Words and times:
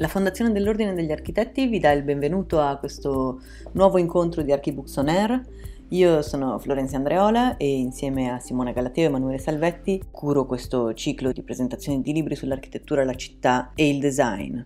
La 0.00 0.08
Fondazione 0.08 0.50
dell'Ordine 0.50 0.94
degli 0.94 1.12
Architetti 1.12 1.66
vi 1.66 1.78
dà 1.78 1.92
il 1.92 2.02
benvenuto 2.02 2.58
a 2.58 2.78
questo 2.78 3.42
nuovo 3.72 3.98
incontro 3.98 4.40
di 4.40 4.50
Archibooks 4.50 4.96
on 4.96 5.08
Air. 5.08 5.42
Io 5.88 6.22
sono 6.22 6.58
Florencia 6.58 6.96
Andreola 6.96 7.58
e 7.58 7.70
insieme 7.70 8.30
a 8.30 8.38
Simona 8.38 8.72
Galateo 8.72 9.04
e 9.04 9.06
Emanuele 9.08 9.36
Salvetti 9.36 10.02
curo 10.10 10.46
questo 10.46 10.94
ciclo 10.94 11.32
di 11.32 11.42
presentazioni 11.42 12.00
di 12.00 12.14
libri 12.14 12.34
sull'architettura, 12.34 13.04
la 13.04 13.12
città 13.12 13.72
e 13.74 13.90
il 13.90 14.00
design. 14.00 14.58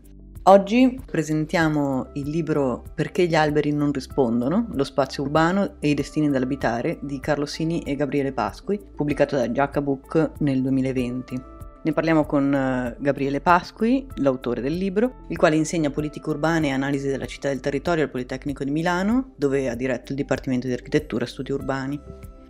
Oggi 0.45 1.01
presentiamo 1.05 2.11
il 2.13 2.31
libro 2.31 2.85
Perché 2.95 3.27
gli 3.27 3.35
alberi 3.35 3.73
non 3.73 3.91
rispondono, 3.91 4.69
lo 4.71 4.85
spazio 4.85 5.25
urbano 5.25 5.79
e 5.81 5.89
i 5.89 5.95
destini 5.95 6.31
dell'abitare 6.31 7.01
di 7.03 7.19
Carlo 7.19 7.47
Sini 7.47 7.81
e 7.81 7.97
Gabriele 7.97 8.31
Pasqui, 8.31 8.79
pubblicato 8.95 9.35
da 9.35 9.51
Giacca 9.51 9.83
Book 9.83 10.35
nel 10.39 10.63
2020. 10.63 11.54
Ne 11.85 11.93
parliamo 11.93 12.25
con 12.25 12.55
eh, 12.55 12.97
Gabriele 12.99 13.43
Pasqui, 13.43 14.07
l'autore 14.15 14.63
del 14.63 14.75
libro, 14.75 15.27
il 15.29 15.37
quale 15.37 15.57
insegna 15.57 15.91
politica 15.91 16.31
urbana 16.31 16.69
e 16.69 16.71
analisi 16.71 17.09
della 17.09 17.27
città 17.27 17.49
e 17.49 17.51
del 17.51 17.61
territorio 17.61 18.05
al 18.05 18.11
Politecnico 18.11 18.65
di 18.65 18.71
Milano, 18.71 19.33
dove 19.37 19.69
ha 19.69 19.75
diretto 19.75 20.13
il 20.13 20.17
Dipartimento 20.17 20.67
di 20.67 20.73
Architettura 20.73 21.27
e 21.27 21.29
Studi 21.29 21.53
Urbani. 21.53 22.01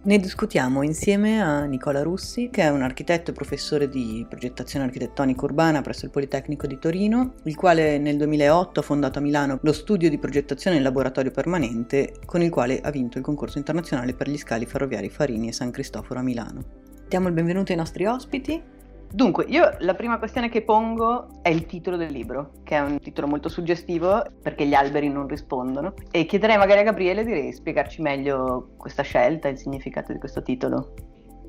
Ne 0.04 0.18
discutiamo 0.18 0.82
insieme 0.82 1.42
a 1.42 1.64
Nicola 1.64 2.04
Russi, 2.04 2.48
che 2.48 2.62
è 2.62 2.68
un 2.68 2.82
architetto 2.82 3.32
e 3.32 3.34
professore 3.34 3.88
di 3.88 4.24
progettazione 4.28 4.84
architettonica 4.84 5.46
urbana 5.46 5.80
presso 5.80 6.04
il 6.04 6.12
Politecnico 6.12 6.68
di 6.68 6.78
Torino, 6.78 7.34
il 7.42 7.56
quale 7.56 7.98
nel 7.98 8.16
2008 8.16 8.78
ha 8.78 8.82
fondato 8.84 9.18
a 9.18 9.22
Milano 9.22 9.58
lo 9.62 9.72
studio 9.72 10.08
di 10.10 10.18
progettazione 10.18 10.76
in 10.76 10.84
laboratorio 10.84 11.32
permanente, 11.32 12.20
con 12.24 12.40
il 12.40 12.50
quale 12.50 12.80
ha 12.80 12.90
vinto 12.90 13.18
il 13.18 13.24
concorso 13.24 13.58
internazionale 13.58 14.14
per 14.14 14.30
gli 14.30 14.38
scali 14.38 14.64
ferroviari 14.64 15.10
Farini 15.10 15.48
e 15.48 15.52
San 15.52 15.72
Cristoforo 15.72 16.20
a 16.20 16.22
Milano. 16.22 16.62
Diamo 17.08 17.26
il 17.26 17.34
benvenuto 17.34 17.72
ai 17.72 17.78
nostri 17.78 18.06
ospiti. 18.06 18.73
Dunque, 19.14 19.44
io 19.46 19.76
la 19.78 19.94
prima 19.94 20.18
questione 20.18 20.48
che 20.48 20.62
pongo 20.62 21.40
è 21.40 21.48
il 21.48 21.66
titolo 21.66 21.96
del 21.96 22.10
libro, 22.10 22.54
che 22.64 22.74
è 22.74 22.80
un 22.80 22.98
titolo 22.98 23.28
molto 23.28 23.48
suggestivo 23.48 24.20
perché 24.42 24.66
gli 24.66 24.74
alberi 24.74 25.08
non 25.08 25.28
rispondono. 25.28 25.94
E 26.10 26.26
chiederei 26.26 26.56
magari 26.56 26.80
a 26.80 26.82
Gabriele 26.82 27.24
di 27.24 27.52
spiegarci 27.52 28.02
meglio 28.02 28.70
questa 28.76 29.04
scelta 29.04 29.46
il 29.46 29.56
significato 29.56 30.12
di 30.12 30.18
questo 30.18 30.42
titolo. 30.42 30.94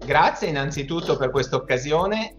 Grazie 0.06 0.50
innanzitutto 0.50 1.18
per 1.18 1.32
questa 1.32 1.56
occasione, 1.56 2.36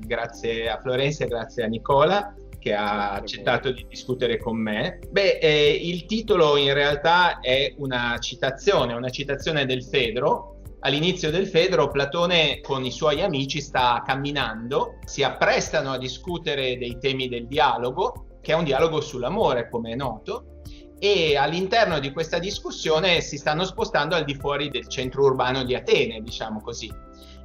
grazie 0.00 0.68
a 0.68 0.78
Florenza 0.78 1.24
e 1.24 1.28
grazie 1.28 1.64
a 1.64 1.66
Nicola 1.66 2.34
che 2.58 2.74
ha 2.74 3.12
accettato 3.12 3.70
di 3.70 3.86
discutere 3.88 4.38
con 4.38 4.58
me. 4.58 4.98
Beh, 5.10 5.38
eh, 5.38 5.70
il 5.70 6.04
titolo 6.04 6.58
in 6.58 6.74
realtà 6.74 7.40
è 7.40 7.74
una 7.78 8.18
citazione, 8.18 8.92
una 8.92 9.10
citazione 9.10 9.64
del 9.64 9.82
Fedro, 9.84 10.53
all'inizio 10.84 11.30
del 11.30 11.46
Fedro 11.46 11.88
Platone 11.88 12.60
con 12.60 12.84
i 12.84 12.92
suoi 12.92 13.22
amici 13.22 13.60
sta 13.60 14.02
camminando, 14.04 14.98
si 15.04 15.22
apprestano 15.22 15.92
a 15.92 15.98
discutere 15.98 16.76
dei 16.76 16.98
temi 16.98 17.28
del 17.28 17.46
dialogo, 17.46 18.38
che 18.42 18.52
è 18.52 18.54
un 18.54 18.64
dialogo 18.64 19.00
sull'amore, 19.00 19.68
come 19.70 19.92
è 19.92 19.94
noto, 19.94 20.60
e 20.98 21.36
all'interno 21.36 21.98
di 21.98 22.12
questa 22.12 22.38
discussione 22.38 23.22
si 23.22 23.38
stanno 23.38 23.64
spostando 23.64 24.14
al 24.14 24.24
di 24.24 24.34
fuori 24.34 24.68
del 24.68 24.86
centro 24.88 25.24
urbano 25.24 25.64
di 25.64 25.74
Atene, 25.74 26.20
diciamo 26.20 26.60
così. 26.60 26.92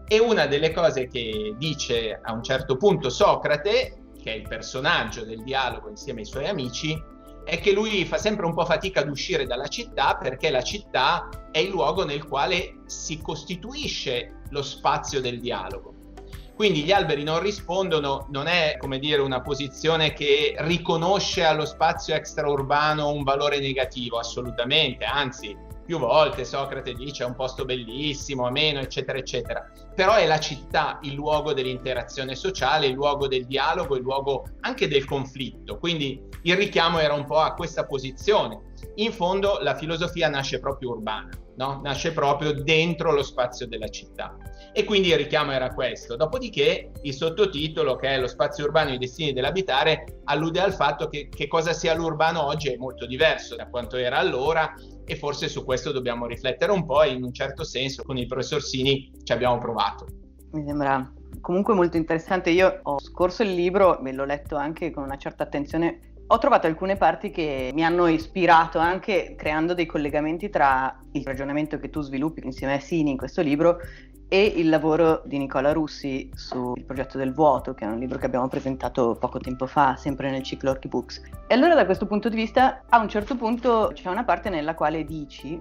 E 0.06 0.20
una 0.20 0.46
delle 0.46 0.74
cose 0.74 1.08
che 1.08 1.56
dice 1.58 2.20
a 2.22 2.34
un 2.34 2.44
certo 2.44 2.76
punto 2.76 3.10
Socrate, 3.10 4.02
che 4.22 4.34
è 4.34 4.36
il 4.36 4.48
personaggio 4.48 5.24
del 5.24 5.44
dialogo 5.44 5.88
insieme 5.88 6.22
ai 6.22 6.26
suoi 6.26 6.48
amici, 6.48 7.02
è 7.50 7.60
che 7.60 7.72
lui 7.72 8.06
fa 8.06 8.18
sempre 8.18 8.46
un 8.46 8.54
po' 8.54 8.64
fatica 8.64 9.02
ad 9.02 9.10
uscire 9.10 9.46
dalla 9.46 9.68
città 9.68 10.16
perché 10.16 10.52
la 10.52 10.62
città 10.62 11.30
è 11.52 11.58
il 11.58 11.70
luogo 11.70 12.06
nel 12.06 12.26
quale 12.26 12.82
si 12.86 13.20
costituisce 13.22 14.42
lo 14.52 14.62
spazio 14.62 15.20
del 15.20 15.40
dialogo. 15.40 15.96
Quindi 16.56 16.84
gli 16.84 16.92
alberi 16.92 17.24
non 17.24 17.40
rispondono, 17.40 18.28
non 18.32 18.48
è 18.48 18.76
come 18.80 19.00
dire 19.00 19.22
una 19.22 19.42
posizione 19.42 20.14
che 20.14 20.56
riconosce 20.60 21.44
allo 21.44 21.66
spazio 21.66 22.14
extraurbano 22.14 23.12
un 23.12 23.24
valore 23.24 23.60
negativo, 23.60 24.20
assolutamente, 24.20 25.06
anzi 25.06 25.56
più 25.90 25.98
volte 25.98 26.46
Socrate 26.46 26.94
dice 26.94 27.24
è 27.24 27.26
un 27.26 27.34
posto 27.34 27.66
bellissimo, 27.66 28.46
ameno, 28.46 28.80
eccetera, 28.80 29.18
eccetera. 29.18 29.68
Però 29.96 30.14
è 30.14 30.28
la 30.28 30.40
città 30.40 31.00
il 31.02 31.16
luogo 31.16 31.52
dell'interazione 31.52 32.36
sociale, 32.36 32.86
il 32.86 32.94
luogo 32.94 33.28
del 33.28 33.48
dialogo, 33.48 33.96
il 33.96 34.04
luogo 34.04 34.46
anche 34.60 34.88
del 34.88 35.06
conflitto. 35.06 35.80
Quindi 35.80 36.24
il 36.44 36.56
richiamo 36.56 37.00
era 37.00 37.16
un 37.16 37.26
po' 37.26 37.40
a 37.40 37.56
questa 37.56 37.88
posizione. 37.88 38.74
In 38.98 39.12
fondo 39.12 39.58
la 39.62 39.74
filosofia 39.74 40.30
nasce 40.30 40.60
proprio 40.60 40.92
urbana, 40.92 41.32
no? 41.56 41.80
nasce 41.84 42.14
proprio 42.14 42.54
dentro 42.54 43.12
lo 43.12 43.24
spazio 43.24 43.66
della 43.66 43.88
città. 43.88 44.38
E 44.72 44.84
quindi 44.84 45.08
il 45.08 45.18
richiamo 45.18 45.54
era 45.54 45.74
questo. 45.74 46.16
Dopodiché 46.16 46.92
il 47.02 47.14
sottotitolo, 47.16 47.96
che 47.96 48.10
è 48.10 48.20
lo 48.20 48.28
spazio 48.28 48.66
urbano 48.66 48.92
e 48.92 48.94
i 48.94 49.00
destini 49.00 49.34
dell'abitare, 49.34 50.20
allude 50.26 50.62
al 50.62 50.74
fatto 50.76 51.08
che, 51.08 51.30
che 51.30 51.48
cosa 51.48 51.74
sia 51.74 51.96
l'urbano 51.96 52.46
oggi 52.46 52.72
è 52.72 52.78
molto 52.78 53.08
diverso 53.08 53.56
da 53.56 53.68
quanto 53.68 53.98
era 53.98 54.20
allora 54.20 54.72
e 55.10 55.16
forse 55.16 55.48
su 55.50 55.66
questo 55.66 55.92
dobbiamo 55.92 56.28
riflettere 56.28 56.72
un 56.72 56.86
po' 56.86 57.02
e 57.02 57.10
in 57.10 57.24
un 57.24 57.34
certo 57.34 57.64
senso 57.64 58.04
con 58.04 58.16
il 58.16 58.28
professor 58.28 58.62
Sini 58.62 59.12
ci 59.24 59.34
abbiamo 59.34 59.58
provato. 59.58 60.06
Mi 60.52 60.64
sembra 60.64 61.12
comunque 61.42 61.74
molto 61.74 61.98
interessante. 61.98 62.52
Io 62.52 62.80
ho 62.84 63.00
scorso 63.00 63.42
il 63.42 63.56
libro, 63.56 63.98
me 64.02 64.14
l'ho 64.14 64.24
letto 64.24 64.56
anche 64.56 64.92
con 64.92 65.02
una 65.02 65.18
certa 65.18 65.42
attenzione. 65.42 66.14
Ho 66.28 66.38
trovato 66.38 66.68
alcune 66.68 66.96
parti 66.96 67.32
che 67.32 67.72
mi 67.74 67.84
hanno 67.84 68.06
ispirato 68.06 68.78
anche 68.78 69.34
creando 69.36 69.74
dei 69.74 69.88
collegamenti 69.88 70.52
tra 70.52 70.96
il 71.14 71.26
ragionamento 71.26 71.80
che 71.80 71.90
tu 71.90 72.02
sviluppi 72.02 72.42
insieme 72.46 72.76
a 72.76 72.80
Sini 72.80 73.10
in 73.10 73.18
questo 73.18 73.42
libro 73.42 73.80
e 74.30 74.46
il 74.46 74.70
lavoro 74.70 75.24
di 75.26 75.40
Nicola 75.40 75.74
Russi 75.74 76.30
sul 76.36 76.84
progetto 76.86 77.18
del 77.18 77.34
vuoto, 77.34 77.74
che 77.74 77.84
è 77.84 77.88
un 77.88 77.98
libro 77.98 78.20
che 78.20 78.28
abbiamo 78.28 78.48
presentato 78.48 79.16
poco 79.20 79.40
tempo 79.40 79.66
fa, 79.66 79.96
sempre 79.96 80.30
nel 80.30 80.44
ciclo 80.44 80.70
Archibooks. 80.70 81.22
E 81.48 81.54
allora 81.56 81.74
da 81.74 81.86
questo 81.86 82.06
punto 82.06 82.30
di 82.30 82.36
vista, 82.36 82.84
a 82.88 83.00
un 83.00 83.10
certo 83.10 83.36
punto 83.36 83.92
c'è 83.94 84.08
una 84.08 84.24
parte 84.24 84.50
nella 84.50 84.76
quale 84.76 85.04
dici 85.04 85.60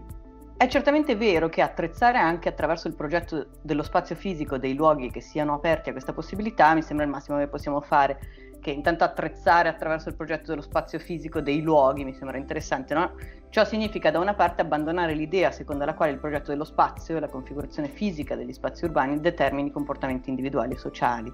è 0.59 0.67
certamente 0.67 1.15
vero 1.15 1.49
che 1.49 1.62
attrezzare 1.62 2.19
anche 2.19 2.49
attraverso 2.49 2.89
il 2.89 2.95
progetto 2.95 3.47
dello 3.62 3.84
spazio 3.84 4.17
fisico 4.17 4.59
dei 4.59 4.75
luoghi 4.75 5.09
che 5.09 5.21
siano 5.21 5.55
aperti 5.55 5.91
a 5.91 5.93
questa 5.93 6.12
possibilità 6.12 6.75
mi 6.75 6.83
sembra 6.83 7.05
il 7.05 7.12
massimo 7.12 7.39
che 7.39 7.47
possiamo 7.47 7.81
fare 7.81 8.19
che 8.61 8.71
intanto 8.71 9.05
attrezzare 9.05 9.69
attraverso 9.69 10.09
il 10.09 10.15
progetto 10.15 10.47
dello 10.51 10.63
spazio 10.63 10.99
fisico 10.99 11.41
dei 11.41 11.63
luoghi 11.63 12.05
mi 12.05 12.15
sembra 12.15 12.37
interessante, 12.37 12.95
no? 12.95 13.15
Ciò 13.51 13.65
significa 13.65 14.11
da 14.11 14.19
una 14.19 14.35
parte 14.35 14.61
abbandonare 14.61 15.15
l'idea 15.15 15.51
secondo 15.51 15.85
la 15.85 15.95
quale 15.95 16.13
il 16.13 16.19
progetto 16.19 16.51
dello 16.51 16.65
spazio 16.65 17.17
e 17.17 17.21
la 17.21 17.29
configurazione 17.29 17.89
fisica 17.89 18.37
degli 18.37 18.53
spazi 18.53 18.85
urbani 18.85 19.21
determini 19.21 19.71
comportamenti 19.71 20.29
individuali 20.29 20.75
e 20.75 20.79
sociali. 20.79 21.33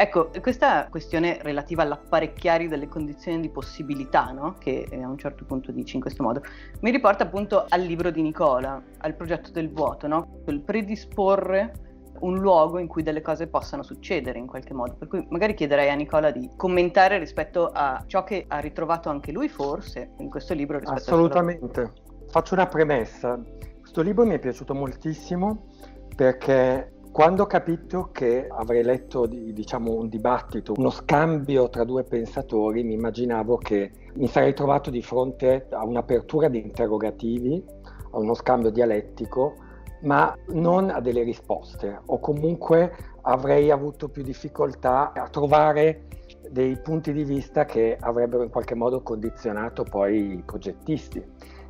Ecco, 0.00 0.30
questa 0.40 0.86
questione 0.88 1.38
relativa 1.42 1.82
all'apparecchiare 1.82 2.68
delle 2.68 2.88
condizioni 2.88 3.40
di 3.40 3.48
possibilità, 3.48 4.30
no? 4.30 4.54
che 4.58 4.86
a 4.92 5.08
un 5.08 5.18
certo 5.18 5.44
punto 5.44 5.72
dici 5.72 5.96
in 5.96 6.00
questo 6.00 6.22
modo, 6.22 6.42
mi 6.80 6.90
riporta 6.90 7.24
appunto 7.24 7.66
al 7.68 7.80
libro 7.82 8.10
di 8.10 8.22
Nicola, 8.22 8.80
al 8.98 9.14
progetto 9.14 9.50
del 9.50 9.70
vuoto, 9.70 10.06
no? 10.06 10.42
il 10.46 10.60
predisporre 10.60 11.87
un 12.20 12.38
luogo 12.38 12.78
in 12.78 12.86
cui 12.86 13.02
delle 13.02 13.20
cose 13.20 13.46
possano 13.46 13.82
succedere 13.82 14.38
in 14.38 14.46
qualche 14.46 14.74
modo. 14.74 14.94
Per 14.98 15.08
cui 15.08 15.26
magari 15.30 15.54
chiederei 15.54 15.90
a 15.90 15.94
Nicola 15.94 16.30
di 16.30 16.50
commentare 16.56 17.18
rispetto 17.18 17.70
a 17.72 18.02
ciò 18.06 18.24
che 18.24 18.44
ha 18.48 18.58
ritrovato 18.58 19.08
anche 19.08 19.32
lui 19.32 19.48
forse 19.48 20.10
in 20.18 20.30
questo 20.30 20.54
libro. 20.54 20.80
Assolutamente. 20.84 21.92
Faccio 22.30 22.54
una 22.54 22.66
premessa. 22.66 23.40
Questo 23.80 24.02
libro 24.02 24.24
mi 24.24 24.34
è 24.34 24.38
piaciuto 24.38 24.74
moltissimo 24.74 25.66
perché 26.14 26.92
quando 27.10 27.44
ho 27.44 27.46
capito 27.46 28.10
che 28.12 28.46
avrei 28.48 28.82
letto 28.82 29.26
diciamo, 29.26 29.92
un 29.92 30.08
dibattito, 30.08 30.74
uno 30.76 30.90
scambio 30.90 31.68
tra 31.68 31.84
due 31.84 32.04
pensatori, 32.04 32.84
mi 32.84 32.94
immaginavo 32.94 33.56
che 33.56 33.90
mi 34.14 34.28
sarei 34.28 34.54
trovato 34.54 34.90
di 34.90 35.02
fronte 35.02 35.66
a 35.70 35.84
un'apertura 35.84 36.48
di 36.48 36.60
interrogativi, 36.60 37.64
a 38.12 38.18
uno 38.18 38.34
scambio 38.34 38.70
dialettico 38.70 39.54
ma 40.00 40.36
non 40.48 40.90
a 40.90 41.00
delle 41.00 41.22
risposte 41.22 42.00
o 42.06 42.18
comunque 42.18 42.94
avrei 43.22 43.70
avuto 43.70 44.08
più 44.08 44.22
difficoltà 44.22 45.12
a 45.12 45.28
trovare 45.28 46.06
dei 46.50 46.78
punti 46.80 47.12
di 47.12 47.24
vista 47.24 47.64
che 47.64 47.96
avrebbero 48.00 48.42
in 48.42 48.50
qualche 48.50 48.74
modo 48.74 49.02
condizionato 49.02 49.82
poi 49.84 50.38
i 50.38 50.42
progettisti. 50.44 51.22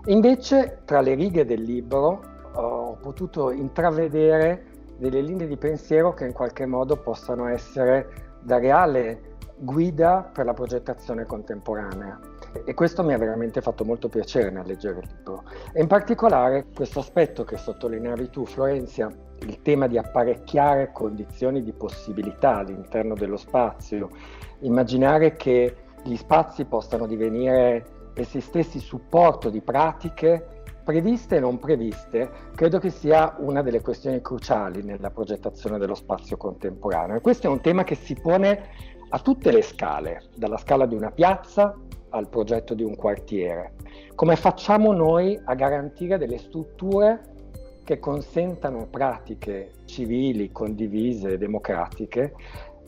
Invece 0.07 0.83
tra 0.85 1.01
le 1.01 1.15
righe 1.15 1.45
del 1.45 1.63
libro 1.63 2.21
ho 2.55 2.97
potuto 3.01 3.51
intravedere 3.51 4.65
delle 4.99 5.21
linee 5.21 5.47
di 5.47 5.57
pensiero 5.57 6.13
che 6.13 6.27
in 6.27 6.33
qualche 6.33 6.67
modo 6.67 6.97
possano 6.97 7.47
essere 7.47 8.37
da 8.41 8.59
reale 8.59 9.37
guida 9.57 10.31
per 10.33 10.45
la 10.45 10.55
progettazione 10.55 11.25
contemporanea 11.25 12.28
e 12.65 12.75
questo 12.75 13.03
mi 13.05 13.13
ha 13.13 13.19
veramente 13.19 13.61
fatto 13.61 13.85
molto 13.85 14.09
piacere 14.09 14.51
nel 14.51 14.67
leggere 14.67 15.01
il 15.01 15.09
libro. 15.17 15.45
E 15.73 15.81
in 15.81 15.87
particolare 15.87 16.67
questo 16.75 17.01
aspetto 17.01 17.45
che 17.45 17.57
sottolineavi 17.57 18.31
tu, 18.31 18.45
Florenzia, 18.45 19.11
il 19.41 19.63
tema 19.63 19.87
di 19.87 19.99
apparecchiare 19.99 20.91
condizioni 20.93 21.63
di 21.63 21.73
possibilità 21.73 22.57
all'interno 22.57 23.15
dello 23.15 23.37
spazio, 23.37 24.11
immaginare 24.61 25.37
che 25.37 25.75
gli 26.03 26.17
spazi 26.17 26.65
possano 26.65 27.07
divenire 27.07 27.97
essi 28.15 28.41
stessi 28.41 28.81
supporto 28.81 29.49
di 29.49 29.61
pratiche 29.61 30.57
previste 30.89 31.37
e 31.37 31.41
non 31.41 31.59
previste, 31.59 32.31
credo 32.55 32.79
che 32.79 32.89
sia 32.89 33.37
una 33.41 33.61
delle 33.61 33.83
questioni 33.83 34.23
cruciali 34.23 34.83
nella 34.83 35.11
progettazione 35.11 35.77
dello 35.77 35.95
spazio 35.95 36.39
contemporaneo. 36.39 37.17
E 37.17 37.21
questo 37.21 37.47
è 37.47 37.51
un 37.51 37.61
tema 37.61 37.85
che 37.85 37.95
si 37.95 38.15
pone 38.15 38.71
a 39.11 39.19
tutte 39.19 39.53
le 39.53 39.61
scale, 39.61 40.31
dalla 40.35 40.57
scala 40.57 40.87
di 40.87 40.95
una 40.95 41.11
piazza 41.11 41.77
al 42.11 42.29
progetto 42.29 42.75
di 42.75 42.83
un 42.83 42.95
quartiere. 42.95 43.75
Come 44.15 44.37
facciamo 44.37 44.93
noi 44.93 45.39
a 45.45 45.55
garantire 45.55 46.19
delle 46.19 46.39
strutture 46.39 47.37
che 47.85 47.99
consentano 47.99 48.87
pratiche 48.87 49.73
civili, 49.87 50.53
condivise, 50.53 51.39
democratiche 51.39 52.35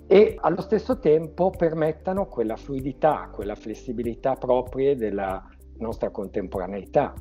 e 0.07 0.37
allo 0.41 0.61
stesso 0.61 0.99
tempo 0.99 1.51
permettano 1.51 2.27
quella 2.27 2.57
fluidità, 2.57 3.31
quella 3.33 3.55
flessibilità 3.55 4.35
proprie 4.35 4.97
della 4.97 5.43
nostra 5.79 6.11
contemporaneità. 6.11 7.15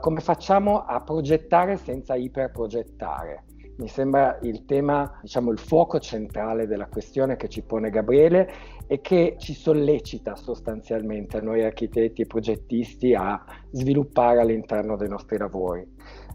Come 0.00 0.20
facciamo 0.20 0.84
a 0.84 1.00
progettare 1.00 1.76
senza 1.76 2.14
iperprogettare? 2.14 3.44
Mi 3.78 3.88
sembra 3.88 4.38
il 4.40 4.64
tema, 4.64 5.18
diciamo, 5.20 5.50
il 5.50 5.58
fuoco 5.58 5.98
centrale 5.98 6.66
della 6.66 6.86
questione 6.86 7.36
che 7.36 7.48
ci 7.48 7.60
pone 7.60 7.90
Gabriele 7.90 8.50
e 8.86 9.02
che 9.02 9.36
ci 9.38 9.52
sollecita 9.52 10.34
sostanzialmente 10.34 11.42
noi 11.42 11.62
architetti 11.62 12.22
e 12.22 12.26
progettisti 12.26 13.14
a 13.14 13.44
sviluppare 13.72 14.40
all'interno 14.40 14.96
dei 14.96 15.08
nostri 15.08 15.36
lavori. 15.36 15.86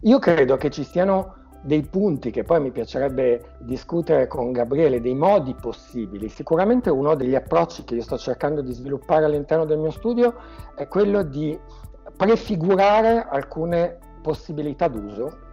Io 0.02 0.20
credo 0.20 0.56
che 0.56 0.70
ci 0.70 0.84
siano 0.84 1.40
dei 1.62 1.82
punti 1.82 2.30
che 2.30 2.44
poi 2.44 2.60
mi 2.60 2.70
piacerebbe 2.70 3.56
discutere 3.60 4.28
con 4.28 4.52
Gabriele, 4.52 5.00
dei 5.00 5.14
modi 5.14 5.54
possibili. 5.54 6.28
Sicuramente 6.28 6.90
uno 6.90 7.16
degli 7.16 7.34
approcci 7.34 7.82
che 7.82 7.96
io 7.96 8.02
sto 8.02 8.18
cercando 8.18 8.62
di 8.62 8.72
sviluppare 8.72 9.24
all'interno 9.24 9.64
del 9.64 9.78
mio 9.78 9.90
studio 9.90 10.34
è 10.76 10.86
quello 10.86 11.24
di 11.24 11.58
prefigurare 12.16 13.26
alcune 13.28 13.98
possibilità 14.22 14.86
d'uso 14.86 15.50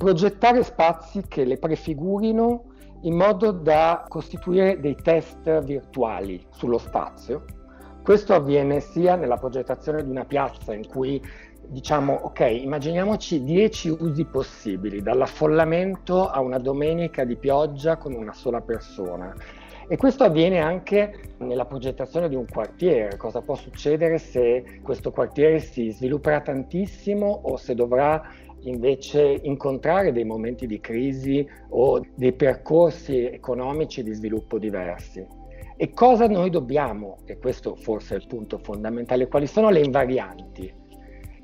progettare 0.00 0.62
spazi 0.62 1.24
che 1.28 1.44
le 1.44 1.58
prefigurino 1.58 2.64
in 3.02 3.16
modo 3.16 3.50
da 3.50 4.06
costituire 4.08 4.80
dei 4.80 4.94
test 4.94 5.62
virtuali 5.62 6.42
sullo 6.48 6.78
spazio. 6.78 7.44
Questo 8.02 8.32
avviene 8.32 8.80
sia 8.80 9.16
nella 9.16 9.36
progettazione 9.36 10.02
di 10.02 10.08
una 10.08 10.24
piazza 10.24 10.72
in 10.72 10.88
cui 10.88 11.22
diciamo 11.66 12.14
ok, 12.14 12.40
immaginiamoci 12.40 13.44
10 13.44 13.98
usi 14.00 14.24
possibili, 14.24 15.02
dall'affollamento 15.02 16.30
a 16.30 16.40
una 16.40 16.58
domenica 16.58 17.24
di 17.24 17.36
pioggia 17.36 17.98
con 17.98 18.14
una 18.14 18.32
sola 18.32 18.62
persona. 18.62 19.34
E 19.86 19.98
questo 19.98 20.24
avviene 20.24 20.60
anche 20.60 21.34
nella 21.40 21.66
progettazione 21.66 22.30
di 22.30 22.36
un 22.36 22.46
quartiere. 22.50 23.18
Cosa 23.18 23.42
può 23.42 23.54
succedere 23.54 24.16
se 24.16 24.80
questo 24.82 25.10
quartiere 25.10 25.58
si 25.58 25.90
svilupperà 25.90 26.40
tantissimo 26.40 27.26
o 27.26 27.58
se 27.58 27.74
dovrà 27.74 28.22
invece 28.62 29.40
incontrare 29.42 30.12
dei 30.12 30.24
momenti 30.24 30.66
di 30.66 30.80
crisi 30.80 31.46
o 31.70 32.00
dei 32.14 32.32
percorsi 32.32 33.24
economici 33.24 34.02
di 34.02 34.12
sviluppo 34.12 34.58
diversi. 34.58 35.26
E 35.76 35.92
cosa 35.92 36.26
noi 36.26 36.50
dobbiamo, 36.50 37.18
e 37.24 37.38
questo 37.38 37.74
forse 37.74 38.14
è 38.14 38.18
il 38.18 38.26
punto 38.26 38.58
fondamentale, 38.58 39.28
quali 39.28 39.46
sono 39.46 39.70
le 39.70 39.80
invarianti? 39.80 40.74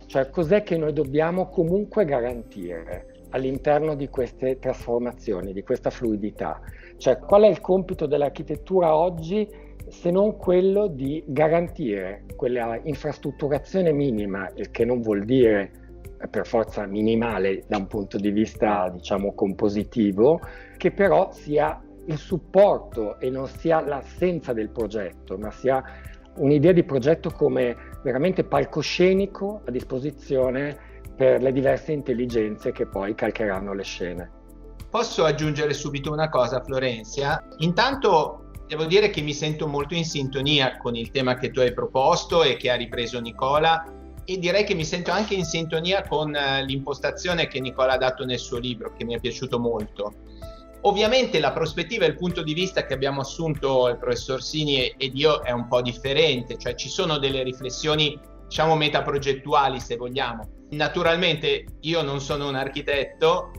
Cioè 0.06 0.28
cos'è 0.28 0.62
che 0.62 0.76
noi 0.76 0.92
dobbiamo 0.92 1.48
comunque 1.48 2.04
garantire 2.04 3.24
all'interno 3.30 3.94
di 3.94 4.08
queste 4.08 4.58
trasformazioni, 4.58 5.52
di 5.52 5.62
questa 5.62 5.90
fluidità? 5.90 6.60
Cioè 6.98 7.18
qual 7.18 7.44
è 7.44 7.48
il 7.48 7.60
compito 7.60 8.06
dell'architettura 8.06 8.94
oggi 8.94 9.48
se 9.88 10.10
non 10.10 10.36
quello 10.36 10.88
di 10.88 11.22
garantire 11.26 12.24
quella 12.36 12.78
infrastrutturazione 12.82 13.92
minima, 13.92 14.50
il 14.54 14.70
che 14.70 14.84
non 14.84 15.00
vuol 15.00 15.24
dire 15.24 15.85
per 16.30 16.46
forza 16.46 16.86
minimale 16.86 17.64
da 17.66 17.76
un 17.76 17.86
punto 17.86 18.18
di 18.18 18.30
vista 18.30 18.88
diciamo 18.88 19.34
compositivo, 19.34 20.40
che 20.76 20.90
però 20.92 21.30
sia 21.32 21.80
il 22.06 22.18
supporto 22.18 23.18
e 23.18 23.30
non 23.30 23.46
sia 23.48 23.80
l'assenza 23.80 24.52
del 24.52 24.70
progetto, 24.70 25.36
ma 25.36 25.50
sia 25.50 25.82
un'idea 26.36 26.72
di 26.72 26.84
progetto 26.84 27.30
come 27.30 27.76
veramente 28.02 28.44
palcoscenico 28.44 29.62
a 29.66 29.70
disposizione 29.70 30.76
per 31.16 31.42
le 31.42 31.52
diverse 31.52 31.92
intelligenze 31.92 32.72
che 32.72 32.86
poi 32.86 33.14
calcheranno 33.14 33.72
le 33.72 33.82
scene. 33.82 34.30
Posso 34.90 35.24
aggiungere 35.24 35.72
subito 35.72 36.12
una 36.12 36.28
cosa, 36.28 36.62
Florenzia? 36.62 37.42
Intanto 37.58 38.50
devo 38.66 38.84
dire 38.84 39.10
che 39.10 39.22
mi 39.22 39.32
sento 39.32 39.66
molto 39.66 39.94
in 39.94 40.04
sintonia 40.04 40.76
con 40.76 40.94
il 40.94 41.10
tema 41.10 41.34
che 41.34 41.50
tu 41.50 41.60
hai 41.60 41.72
proposto 41.72 42.42
e 42.42 42.56
che 42.56 42.70
ha 42.70 42.74
ripreso 42.74 43.20
Nicola 43.20 43.95
e 44.26 44.38
direi 44.38 44.64
che 44.64 44.74
mi 44.74 44.84
sento 44.84 45.12
anche 45.12 45.34
in 45.34 45.44
sintonia 45.44 46.02
con 46.06 46.34
eh, 46.34 46.64
l'impostazione 46.64 47.46
che 47.46 47.60
Nicola 47.60 47.92
ha 47.92 47.96
dato 47.96 48.24
nel 48.24 48.40
suo 48.40 48.58
libro, 48.58 48.92
che 48.92 49.04
mi 49.04 49.14
è 49.14 49.20
piaciuto 49.20 49.58
molto. 49.58 50.12
Ovviamente 50.82 51.38
la 51.38 51.52
prospettiva 51.52 52.04
e 52.04 52.08
il 52.08 52.16
punto 52.16 52.42
di 52.42 52.52
vista 52.52 52.84
che 52.84 52.94
abbiamo 52.94 53.20
assunto 53.20 53.88
il 53.88 53.98
professor 53.98 54.42
Sini 54.42 54.88
ed 54.96 55.16
io 55.16 55.40
è 55.42 55.52
un 55.52 55.68
po' 55.68 55.80
differente, 55.80 56.58
cioè 56.58 56.74
ci 56.74 56.88
sono 56.88 57.18
delle 57.18 57.42
riflessioni, 57.42 58.18
diciamo, 58.46 58.76
metaprogettuali 58.76 59.80
se 59.80 59.96
vogliamo. 59.96 60.48
Naturalmente 60.70 61.64
io 61.80 62.02
non 62.02 62.20
sono 62.20 62.48
un 62.48 62.56
architetto, 62.56 63.52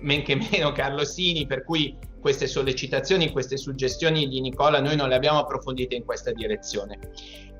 men 0.00 0.22
che 0.22 0.36
meno 0.50 0.72
Carlo 0.72 1.04
Sini, 1.04 1.46
per 1.46 1.64
cui 1.64 1.96
queste 2.20 2.46
sollecitazioni, 2.46 3.30
queste 3.30 3.58
suggestioni 3.58 4.26
di 4.28 4.40
Nicola 4.40 4.80
noi 4.80 4.96
non 4.96 5.10
le 5.10 5.14
abbiamo 5.14 5.40
approfondite 5.40 5.94
in 5.94 6.04
questa 6.04 6.32
direzione. 6.32 6.98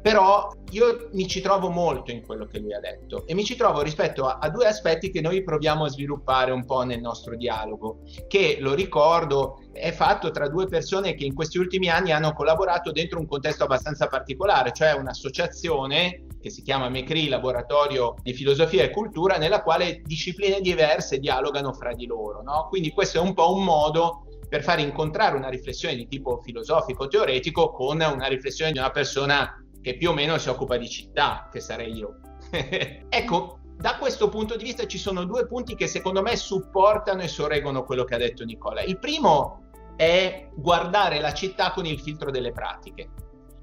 Però 0.05 0.51
io 0.73 1.09
mi 1.12 1.27
ci 1.27 1.41
trovo 1.41 1.71
molto 1.71 2.11
in 2.11 2.27
quello 2.27 2.45
che 2.45 2.59
lui 2.59 2.75
ha 2.75 2.79
detto 2.79 3.27
e 3.27 3.33
mi 3.33 3.43
ci 3.43 3.56
trovo 3.56 3.81
rispetto 3.81 4.27
a, 4.27 4.37
a, 4.39 4.51
due 4.51 4.67
aspetti 4.67 5.11
che 5.11 5.23
noi 5.23 5.43
proviamo 5.43 5.85
a 5.85 5.89
sviluppare 5.89 6.51
un 6.51 6.67
po' 6.67 6.83
nel 6.83 7.01
nostro 7.01 7.35
dialogo, 7.37 8.03
che 8.29 8.59
lo 8.61 8.75
ricordo 8.75 9.62
è 9.73 9.93
fatto 9.93 10.31
tra 10.31 10.47
due 10.51 10.67
persone 10.67 11.15
che 11.15 11.25
in 11.25 11.33
questi 11.33 11.56
ultimi 11.56 11.89
anni 11.89 12.12
hanno 12.12 12.35
collaborato 12.35 12.93
dentro 12.93 13.19
un 13.19 13.27
contesto 13.27 13.65
abbastanza 13.65 14.06
particolare, 14.06 14.73
cioè 14.73 14.93
un'associazione 14.93 16.27
che 16.39 16.50
si 16.50 16.61
chiama 16.61 16.91
MECRI, 16.91 17.29
Laboratorio 17.29 18.17
di 18.23 18.35
Filosofia 18.35 18.83
e 18.83 18.91
Cultura, 18.91 19.39
nella 19.39 19.62
quale 19.62 20.03
discipline 20.05 20.61
diverse 20.61 21.19
dialogano 21.19 21.73
fra 21.73 21.95
di 21.95 22.05
loro. 22.05 22.43
No? 22.43 22.67
Quindi 22.69 22.91
questo 22.91 23.17
è 23.17 23.21
un 23.23 23.33
po' 23.33 23.55
un 23.55 23.65
modo 23.65 24.27
per 24.50 24.62
far 24.62 24.81
incontrare 24.81 25.35
una 25.35 25.49
riflessione 25.49 25.97
di 25.97 26.07
tipo 26.07 26.43
filosofico-teoretico 26.43 27.73
con 27.73 28.03
una 28.03 28.27
riflessione 28.27 28.71
di 28.71 28.79
una 28.79 28.91
persona 28.91 29.63
che 29.85 29.99
più 29.99 30.11
o 30.11 30.15
meno 30.15 30.39
si 30.39 30.49
occupa 30.49 30.79
di 30.79 30.89
città, 30.89 31.51
che 31.53 31.61
sarei 31.61 31.93
io. 31.93 32.21
ecco, 32.51 33.59
da 33.77 33.99
questo 33.99 34.31
punto 34.31 34.57
di 34.57 34.65
vista 34.65 34.87
ci 34.87 34.97
sono 34.97 35.25
due 35.25 35.47
punti 35.47 35.75
che 35.75 35.87
secondo 35.87 36.23
me 36.23 36.37
supportano 36.37 37.21
e 37.21 37.29
sorreggono 37.29 37.85
quello 37.85 38.05
che 38.05 38.15
ha 38.15 38.19
detto 38.19 38.45
Nicola. 38.45 38.83
Il 38.83 38.99
primo 38.99 39.69
è 39.97 40.49
guardare 40.55 41.21
la 41.21 41.35
città 41.35 41.71
con 41.73 41.85
il 41.85 42.01
filtro 42.01 42.31
delle 42.31 42.51
pratiche. 42.53 43.11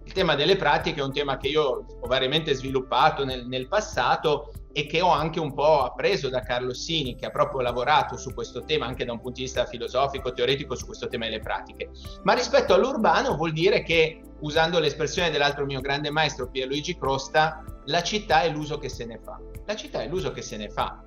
Il 0.04 0.12
tema 0.14 0.36
delle 0.36 0.58
pratiche 0.58 1.00
è 1.00 1.04
un 1.04 1.12
tema 1.12 1.38
che 1.38 1.48
io 1.48 1.86
ho 2.00 2.08
variamente 2.08 2.54
sviluppato 2.54 3.26
nel, 3.26 3.48
nel 3.48 3.68
passato 3.68 4.52
e 4.74 4.86
che 4.86 5.02
ho 5.02 5.10
anche 5.10 5.40
un 5.40 5.56
po' 5.56 5.82
appreso 5.82 6.30
da 6.30 6.42
Carlo 6.42 6.74
Sini, 6.74 7.16
che 7.16 7.26
ha 7.26 7.32
proprio 7.32 7.62
lavorato 7.62 8.16
su 8.16 8.32
questo 8.36 8.64
tema 8.64 8.86
anche 8.86 9.06
da 9.06 9.12
un 9.12 9.22
punto 9.22 9.38
di 9.38 9.46
vista 9.46 9.66
filosofico, 9.66 10.34
teoretico, 10.34 10.76
su 10.76 10.86
questo 10.86 11.08
tema 11.08 11.26
delle 11.26 11.40
pratiche. 11.40 11.90
Ma 12.24 12.34
rispetto 12.34 12.76
all'urbano 12.76 13.36
vuol 13.36 13.54
dire 13.54 13.82
che 13.82 14.22
usando 14.42 14.80
l'espressione 14.80 15.30
dell'altro 15.30 15.66
mio 15.66 15.82
grande 15.82 16.10
maestro 16.10 16.50
Pierluigi 16.50 16.98
Crosta, 16.98 17.64
la 17.86 18.04
città 18.04 18.42
è 18.42 18.50
l'uso 18.50 18.78
che 18.78 18.90
se 18.90 19.06
ne 19.06 19.20
fa. 19.24 19.40
La 19.66 19.76
città 19.76 20.02
è 20.02 20.08
l'uso 20.08 20.32
che 20.32 20.42
se 20.42 20.58
ne 20.58 20.70
fa. 20.70 21.04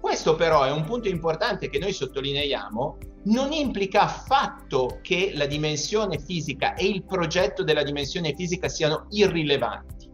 Questo 0.00 0.36
però 0.36 0.62
è 0.62 0.70
un 0.70 0.84
punto 0.84 1.08
importante 1.08 1.68
che 1.68 1.78
noi 1.78 1.92
sottolineiamo, 1.92 2.98
non 3.24 3.52
implica 3.52 4.02
affatto 4.02 5.00
che 5.02 5.32
la 5.34 5.46
dimensione 5.46 6.18
fisica 6.18 6.74
e 6.74 6.86
il 6.86 7.04
progetto 7.04 7.64
della 7.64 7.82
dimensione 7.82 8.34
fisica 8.34 8.68
siano 8.68 9.06
irrilevanti, 9.10 10.08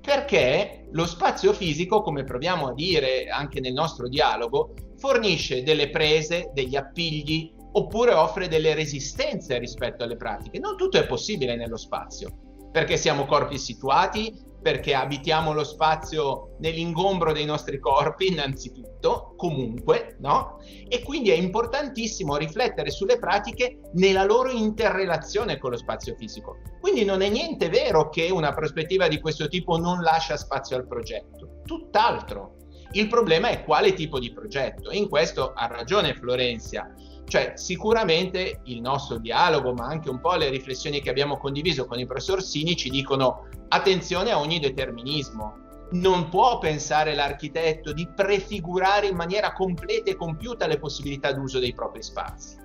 perché 0.00 0.88
lo 0.92 1.06
spazio 1.06 1.52
fisico, 1.52 2.02
come 2.02 2.24
proviamo 2.24 2.68
a 2.68 2.74
dire 2.74 3.28
anche 3.28 3.60
nel 3.60 3.72
nostro 3.72 4.08
dialogo, 4.08 4.74
fornisce 4.98 5.62
delle 5.62 5.88
prese, 5.90 6.50
degli 6.52 6.76
appigli, 6.76 7.52
oppure 7.76 8.12
offre 8.12 8.48
delle 8.48 8.74
resistenze 8.74 9.58
rispetto 9.58 10.04
alle 10.04 10.16
pratiche. 10.16 10.58
Non 10.58 10.76
tutto 10.76 10.98
è 10.98 11.06
possibile 11.06 11.56
nello 11.56 11.76
spazio, 11.76 12.28
perché 12.70 12.96
siamo 12.96 13.26
corpi 13.26 13.58
situati, 13.58 14.52
perché 14.64 14.94
abitiamo 14.94 15.52
lo 15.52 15.62
spazio 15.62 16.56
nell'ingombro 16.60 17.32
dei 17.32 17.44
nostri 17.44 17.78
corpi, 17.78 18.28
innanzitutto, 18.28 19.34
comunque, 19.36 20.16
no? 20.20 20.58
E 20.88 21.02
quindi 21.02 21.28
è 21.30 21.34
importantissimo 21.34 22.36
riflettere 22.36 22.90
sulle 22.90 23.18
pratiche 23.18 23.80
nella 23.92 24.24
loro 24.24 24.50
interrelazione 24.50 25.58
con 25.58 25.70
lo 25.70 25.76
spazio 25.76 26.14
fisico. 26.16 26.56
Quindi 26.80 27.04
non 27.04 27.20
è 27.20 27.28
niente 27.28 27.68
vero 27.68 28.08
che 28.08 28.30
una 28.30 28.52
prospettiva 28.52 29.06
di 29.06 29.20
questo 29.20 29.48
tipo 29.48 29.76
non 29.76 30.00
lascia 30.00 30.38
spazio 30.38 30.76
al 30.76 30.86
progetto, 30.86 31.60
tutt'altro. 31.64 32.56
Il 32.92 33.08
problema 33.08 33.48
è 33.48 33.64
quale 33.64 33.92
tipo 33.92 34.18
di 34.18 34.32
progetto 34.32 34.90
in 34.92 35.08
questo 35.08 35.52
ha 35.54 35.66
ragione 35.66 36.14
Florenzia 36.14 36.90
cioè, 37.26 37.52
sicuramente 37.56 38.60
il 38.64 38.80
nostro 38.80 39.18
dialogo, 39.18 39.72
ma 39.72 39.86
anche 39.86 40.10
un 40.10 40.20
po' 40.20 40.34
le 40.34 40.50
riflessioni 40.50 41.00
che 41.00 41.10
abbiamo 41.10 41.38
condiviso 41.38 41.86
con 41.86 41.98
il 41.98 42.06
professor 42.06 42.42
Sini 42.42 42.76
ci 42.76 42.90
dicono 42.90 43.48
attenzione 43.68 44.30
a 44.30 44.38
ogni 44.38 44.58
determinismo. 44.60 45.62
non 45.92 46.28
può 46.28 46.58
pensare 46.58 47.14
l'architetto 47.14 47.92
di 47.92 48.08
prefigurare 48.08 49.06
in 49.06 49.14
maniera 49.14 49.52
completa 49.52 50.10
e 50.10 50.16
compiuta 50.16 50.66
le 50.66 50.78
possibilità 50.78 51.30
d'uso 51.32 51.60
dei 51.60 51.72
propri 51.72 52.02
spazi. 52.02 52.56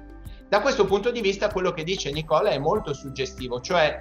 Da 0.47 0.61
questo 0.61 0.85
punto 0.85 1.11
di 1.11 1.21
vista 1.21 1.49
quello 1.49 1.71
che 1.71 1.83
dice 1.83 2.11
Nicola 2.11 2.49
è 2.49 2.57
molto 2.57 2.91
suggestivo, 2.93 3.59
cioè 3.61 3.99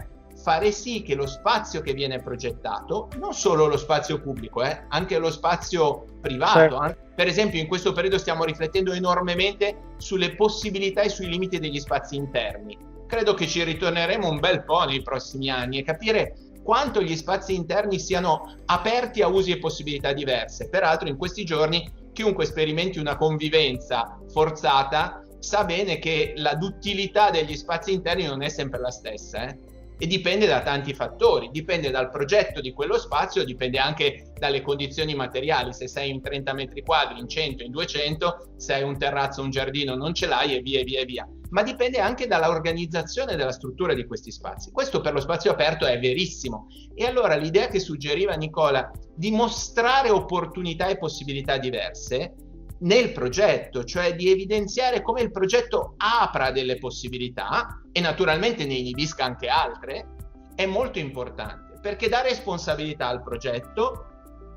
fare 0.48 0.72
sì 0.72 1.02
che 1.02 1.14
lo 1.14 1.26
spazio 1.26 1.82
che 1.82 1.92
viene 1.92 2.22
progettato, 2.22 3.10
non 3.18 3.34
solo 3.34 3.66
lo 3.66 3.76
spazio 3.76 4.18
pubblico, 4.18 4.64
eh, 4.64 4.86
anche 4.88 5.18
lo 5.18 5.30
spazio 5.30 6.06
privato, 6.22 6.58
certo. 6.58 6.96
per 7.14 7.26
esempio 7.26 7.60
in 7.60 7.66
questo 7.66 7.92
periodo 7.92 8.16
stiamo 8.16 8.44
riflettendo 8.44 8.92
enormemente 8.92 9.92
sulle 9.98 10.34
possibilità 10.34 11.02
e 11.02 11.10
sui 11.10 11.28
limiti 11.28 11.58
degli 11.58 11.78
spazi 11.78 12.16
interni. 12.16 12.78
Credo 13.06 13.34
che 13.34 13.46
ci 13.46 13.62
ritorneremo 13.62 14.26
un 14.26 14.40
bel 14.40 14.64
po' 14.64 14.84
nei 14.84 15.02
prossimi 15.02 15.50
anni 15.50 15.80
e 15.80 15.82
capire 15.82 16.32
quanto 16.62 17.02
gli 17.02 17.14
spazi 17.14 17.54
interni 17.54 17.98
siano 17.98 18.56
aperti 18.64 19.20
a 19.20 19.28
usi 19.28 19.50
e 19.50 19.58
possibilità 19.58 20.14
diverse. 20.14 20.70
Peraltro 20.70 21.08
in 21.08 21.18
questi 21.18 21.44
giorni 21.44 21.86
chiunque 22.14 22.46
sperimenti 22.46 22.98
una 22.98 23.18
convivenza 23.18 24.18
forzata 24.30 25.22
sa 25.40 25.64
bene 25.64 25.98
che 25.98 26.32
la 26.36 26.54
duttilità 26.54 27.28
degli 27.28 27.54
spazi 27.54 27.92
interni 27.92 28.24
non 28.24 28.40
è 28.40 28.48
sempre 28.48 28.80
la 28.80 28.90
stessa. 28.90 29.46
Eh? 29.46 29.67
E 29.98 30.06
dipende 30.06 30.46
da 30.46 30.62
tanti 30.62 30.94
fattori, 30.94 31.50
dipende 31.50 31.90
dal 31.90 32.10
progetto 32.10 32.60
di 32.60 32.72
quello 32.72 32.98
spazio, 32.98 33.44
dipende 33.44 33.78
anche 33.78 34.32
dalle 34.38 34.62
condizioni 34.62 35.14
materiali, 35.14 35.72
se 35.72 35.88
sei 35.88 36.10
in 36.10 36.22
30 36.22 36.52
metri 36.54 36.82
quadri, 36.82 37.18
in 37.18 37.28
100, 37.28 37.64
in 37.64 37.70
200, 37.72 38.52
se 38.56 38.74
hai 38.74 38.82
un 38.82 38.96
terrazzo, 38.96 39.42
un 39.42 39.50
giardino 39.50 39.96
non 39.96 40.14
ce 40.14 40.26
l'hai 40.26 40.54
e 40.54 40.60
via 40.60 40.84
via 40.84 41.04
via, 41.04 41.28
ma 41.50 41.62
dipende 41.62 41.98
anche 41.98 42.26
dall'organizzazione 42.26 43.34
della 43.34 43.52
struttura 43.52 43.94
di 43.94 44.06
questi 44.06 44.30
spazi. 44.30 44.70
Questo 44.70 45.00
per 45.00 45.14
lo 45.14 45.20
spazio 45.20 45.50
aperto 45.50 45.86
è 45.86 45.98
verissimo. 45.98 46.66
E 46.94 47.04
allora 47.06 47.36
l'idea 47.36 47.68
che 47.68 47.80
suggeriva 47.80 48.34
Nicola 48.34 48.90
di 49.14 49.30
mostrare 49.30 50.10
opportunità 50.10 50.86
e 50.88 50.98
possibilità 50.98 51.58
diverse 51.58 52.34
nel 52.80 53.12
progetto, 53.12 53.84
cioè 53.84 54.14
di 54.14 54.30
evidenziare 54.30 55.02
come 55.02 55.22
il 55.22 55.30
progetto 55.30 55.94
apra 55.96 56.50
delle 56.50 56.78
possibilità 56.78 57.80
e 57.90 58.00
naturalmente 58.00 58.66
ne 58.66 58.74
inibisca 58.74 59.24
anche 59.24 59.48
altre, 59.48 60.14
è 60.54 60.66
molto 60.66 60.98
importante 60.98 61.68
perché 61.80 62.08
dà 62.08 62.22
responsabilità 62.22 63.08
al 63.08 63.22
progetto, 63.22 64.06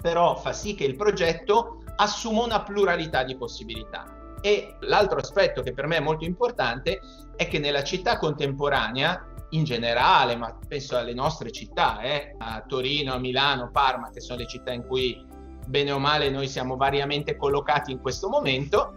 però 0.01 0.35
fa 0.35 0.53
sì 0.53 0.75
che 0.75 0.83
il 0.83 0.95
progetto 0.95 1.83
assuma 1.97 2.43
una 2.43 2.63
pluralità 2.63 3.23
di 3.23 3.37
possibilità. 3.37 4.05
E 4.41 4.75
l'altro 4.81 5.19
aspetto 5.19 5.61
che 5.61 5.73
per 5.73 5.85
me 5.85 5.97
è 5.97 6.01
molto 6.01 6.25
importante 6.25 6.99
è 7.35 7.47
che 7.47 7.59
nella 7.59 7.83
città 7.83 8.17
contemporanea, 8.17 9.27
in 9.51 9.63
generale, 9.63 10.35
ma 10.35 10.57
penso 10.67 10.97
alle 10.97 11.13
nostre 11.13 11.51
città, 11.51 11.99
eh, 12.01 12.35
a 12.39 12.63
Torino, 12.65 13.13
a 13.13 13.19
Milano, 13.19 13.69
Parma, 13.71 14.09
che 14.09 14.21
sono 14.21 14.39
le 14.39 14.47
città 14.47 14.71
in 14.71 14.85
cui 14.87 15.23
bene 15.67 15.91
o 15.91 15.99
male 15.99 16.29
noi 16.29 16.47
siamo 16.47 16.75
variamente 16.75 17.35
collocati 17.35 17.91
in 17.91 17.99
questo 17.99 18.29
momento, 18.29 18.93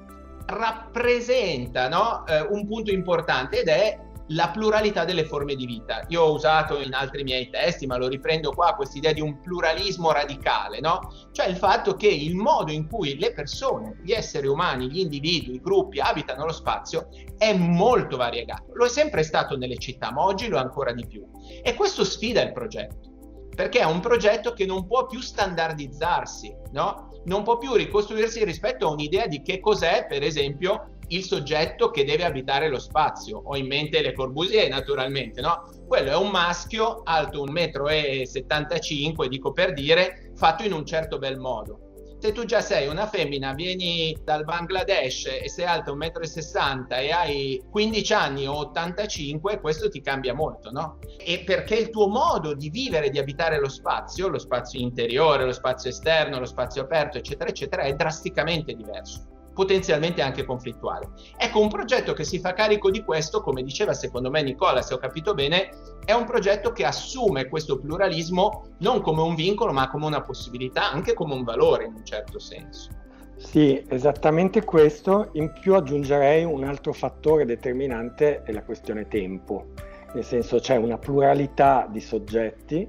rappresenta 0.47 1.89
no, 1.89 2.27
eh, 2.27 2.41
un 2.41 2.67
punto 2.67 2.91
importante 2.91 3.61
ed 3.61 3.69
è 3.69 3.99
la 4.29 4.49
pluralità 4.49 5.05
delle 5.05 5.25
forme 5.25 5.55
di 5.55 5.67
vita. 5.67 6.03
Io 6.09 6.23
ho 6.23 6.33
usato 6.33 6.81
in 6.81 6.95
altri 6.95 7.25
miei 7.25 7.51
testi, 7.51 7.87
ma 7.87 7.99
lo 7.99 8.09
riprendo 8.09 8.53
qua, 8.53 8.75
questa 8.75 8.97
idea 8.97 9.13
di 9.13 9.21
un 9.21 9.41
pluralismo 9.41 10.13
radicale, 10.13 10.81
no? 10.81 11.13
Cioè 11.33 11.47
il 11.47 11.57
fatto 11.57 11.95
che 11.95 12.09
il 12.09 12.35
modo 12.35 12.73
in 12.73 12.89
cui 12.89 13.19
le 13.19 13.33
persone, 13.33 13.99
gli 14.03 14.13
esseri 14.13 14.47
umani, 14.47 14.91
gli 14.91 15.01
individui, 15.01 15.57
i 15.57 15.61
gruppi 15.61 16.01
abitano 16.01 16.47
lo 16.47 16.53
spazio 16.53 17.09
è 17.37 17.53
molto 17.55 18.17
variegato. 18.17 18.73
Lo 18.73 18.87
è 18.87 18.89
sempre 18.89 19.23
stato 19.23 19.57
nelle 19.57 19.77
città, 19.77 20.11
ma 20.11 20.23
oggi 20.23 20.49
lo 20.49 20.57
è 20.57 20.61
ancora 20.61 20.93
di 20.93 21.07
più. 21.07 21.27
E 21.63 21.75
questo 21.75 22.05
sfida 22.05 22.43
il 22.43 22.53
progetto 22.53 23.13
perché 23.55 23.81
è 23.81 23.85
un 23.85 24.01
progetto 24.01 24.53
che 24.53 24.67
non 24.67 24.87
può 24.87 25.07
più 25.07 25.21
standardizzarsi, 25.21 26.55
no? 26.73 27.11
non 27.25 27.43
può 27.43 27.57
più 27.59 27.75
ricostruirsi 27.75 28.45
rispetto 28.45 28.87
a 28.87 28.91
un'idea 28.91 29.27
di 29.27 29.43
che 29.43 29.61
cos'è, 29.61 30.07
per 30.09 30.23
esempio, 30.23 30.89
il 31.09 31.23
soggetto 31.23 31.91
che 31.91 32.05
deve 32.05 32.25
abitare 32.25 32.69
lo 32.69 32.79
spazio. 32.79 33.43
Ho 33.45 33.57
in 33.57 33.67
mente 33.67 34.03
Le 34.03 34.13
Corbusier, 34.13 34.69
naturalmente, 34.69 35.41
no? 35.41 35.69
Quello 35.87 36.11
è 36.11 36.17
un 36.17 36.31
maschio 36.31 37.03
alto 37.05 37.45
1,75 37.45 39.13
m, 39.13 39.29
dico 39.29 39.53
per 39.53 39.73
dire, 39.73 40.33
fatto 40.35 40.65
in 40.65 40.73
un 40.73 40.85
certo 40.85 41.19
bel 41.19 41.39
modo 41.39 41.85
se 42.25 42.33
tu 42.33 42.47
già 42.47 42.63
sei 42.63 42.87
una 42.87 43.07
femmina, 43.07 43.53
vieni 43.53 44.17
dal 44.25 44.45
Bangladesh 44.45 45.27
e 45.43 45.47
sei 45.51 45.67
alta 45.67 45.93
1,60 45.93 46.79
m 46.79 46.87
e 46.89 47.13
hai 47.13 47.63
15 47.71 48.13
anni 48.15 48.49
o 48.49 48.57
85, 48.61 49.61
questo 49.61 49.91
ti 49.91 50.01
cambia 50.01 50.33
molto, 50.33 50.71
no? 50.71 51.01
E 51.19 51.43
perché 51.45 51.75
il 51.75 51.91
tuo 51.91 52.09
modo 52.09 52.55
di 52.55 52.71
vivere, 52.71 53.11
di 53.11 53.19
abitare 53.19 53.61
lo 53.61 53.69
spazio, 53.69 54.29
lo 54.29 54.39
spazio 54.39 54.81
interiore, 54.81 55.45
lo 55.45 55.53
spazio 55.53 55.91
esterno, 55.91 56.39
lo 56.39 56.47
spazio 56.47 56.81
aperto, 56.81 57.19
eccetera, 57.19 57.51
eccetera, 57.51 57.83
è 57.83 57.93
drasticamente 57.93 58.73
diverso 58.73 59.29
potenzialmente 59.55 60.21
anche 60.21 60.45
conflittuale. 60.45 61.11
Ecco, 61.37 61.61
un 61.61 61.69
progetto 61.69 62.13
che 62.13 62.25
si 62.25 62.41
fa 62.41 62.53
carico 62.53 62.91
di 62.91 63.05
questo, 63.05 63.41
come 63.41 63.63
diceva 63.63 63.95
secondo 63.95 64.29
me 64.29 64.43
Nicola, 64.43 64.83
se 64.83 64.95
ho 64.95 64.99
capito 64.99 65.33
bene, 65.33 65.71
è 66.05 66.13
un 66.13 66.25
progetto 66.25 66.73
che 66.73 66.85
assume 66.85 67.49
questo 67.49 67.79
pluralismo 67.79 68.69
non 68.79 69.01
come 69.01 69.23
un 69.23 69.35
vincolo, 69.35 69.73
ma 69.73 69.89
come 69.89 70.07
una 70.07 70.23
possibilità, 70.23 70.91
anche 70.91 71.15
come 71.15 71.35
un 71.35 71.45
valore 71.45 71.85
in 71.85 71.95
un 71.95 72.05
certo 72.05 72.39
senso. 72.39 72.91
Sì, 73.37 73.85
esattamente 73.89 74.65
questo. 74.65 75.31
In 75.33 75.53
più 75.61 75.75
aggiungerei 75.75 76.45
un 76.45 76.65
altro 76.65 76.93
fattore 76.93 77.45
determinante 77.45 78.43
è 78.43 78.53
la 78.53 78.63
questione 78.63 79.09
tempo, 79.09 79.67
nel 80.15 80.25
senso 80.25 80.59
c'è 80.59 80.77
una 80.77 80.99
pluralità 80.99 81.89
di 81.91 82.01
soggetti 82.01 82.87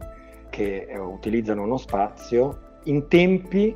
che 0.50 0.86
eh, 0.88 0.98
utilizzano 0.98 1.64
uno 1.64 1.78
spazio 1.78 2.80
in 2.84 3.08
tempi 3.08 3.76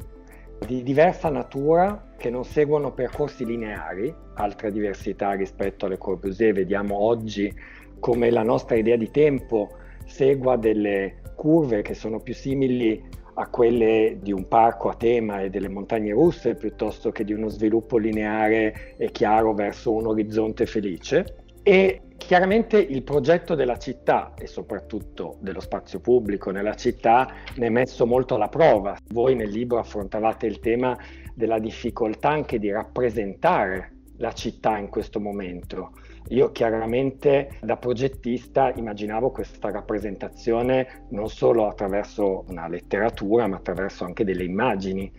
di 0.65 0.84
diversa 0.84 1.29
natura 1.29 2.12
che 2.17 2.29
non 2.29 2.43
seguono 2.43 2.91
percorsi 2.91 3.46
lineari, 3.46 4.13
altra 4.36 4.69
diversità 4.69 5.31
rispetto 5.31 5.86
alle 5.86 5.98
Corbusier. 5.98 6.53
Vediamo 6.53 7.01
oggi 7.01 7.53
come 8.00 8.29
la 8.29 8.44
nostra 8.44 8.75
idea 8.75 8.96
di 8.96 9.12
tempo 9.12 9.70
segua 10.06 10.58
delle 10.58 11.22
curve 11.36 11.82
che 11.82 11.94
sono 11.94 12.20
più 12.20 12.34
simili 12.34 13.01
a 13.36 13.48
quelle 13.48 14.18
di 14.22 14.34
un 14.34 14.48
parco 14.48 14.89
a 14.89 14.96
tema 14.96 15.41
e 15.41 15.50
delle 15.50 15.70
montagne 15.70 16.12
russe 16.12 16.56
piuttosto 16.56 17.12
che 17.12 17.24
di 17.24 17.32
uno 17.32 17.48
sviluppo 17.48 17.98
lineare 17.98 18.96
e 18.98 19.12
chiaro 19.12 19.53
verso 19.53 19.94
un 19.94 20.08
orizzonte 20.08 20.65
felice. 20.65 21.46
E 21.63 22.01
chiaramente 22.18 22.77
il 22.77 23.01
progetto 23.03 23.56
della 23.56 23.77
città 23.77 24.34
e 24.38 24.46
soprattutto 24.46 25.38
dello 25.39 25.62
spazio 25.62 26.01
pubblico 26.01 26.51
nella 26.51 26.74
città 26.74 27.34
ne 27.56 27.68
è 27.68 27.70
messo 27.70 28.06
molto 28.06 28.36
alla 28.36 28.50
prova. 28.50 28.98
Voi 29.08 29.36
nel 29.36 29.50
libro 29.50 29.79
affrontavate 29.79 30.46
il 30.46 30.60
tema 30.60 30.98
della 31.34 31.60
difficoltà 31.60 32.29
anche 32.29 32.60
di 32.60 32.70
rappresentare 32.70 33.94
la 34.18 34.34
città 34.34 34.77
in 34.77 34.89
questo 34.89 35.22
momento. 35.22 35.91
Io 36.28 36.52
chiaramente 36.52 37.58
da 37.62 37.78
progettista 37.78 38.72
immaginavo 38.76 39.32
questa 39.32 39.72
rappresentazione 39.72 41.06
non 41.10 41.30
solo 41.30 41.68
attraverso 41.68 42.46
una 42.50 42.68
letteratura, 42.68 43.48
ma 43.48 43.56
attraverso 43.56 44.04
anche 44.04 44.24
delle 44.24 44.44
immagini. 44.44 45.12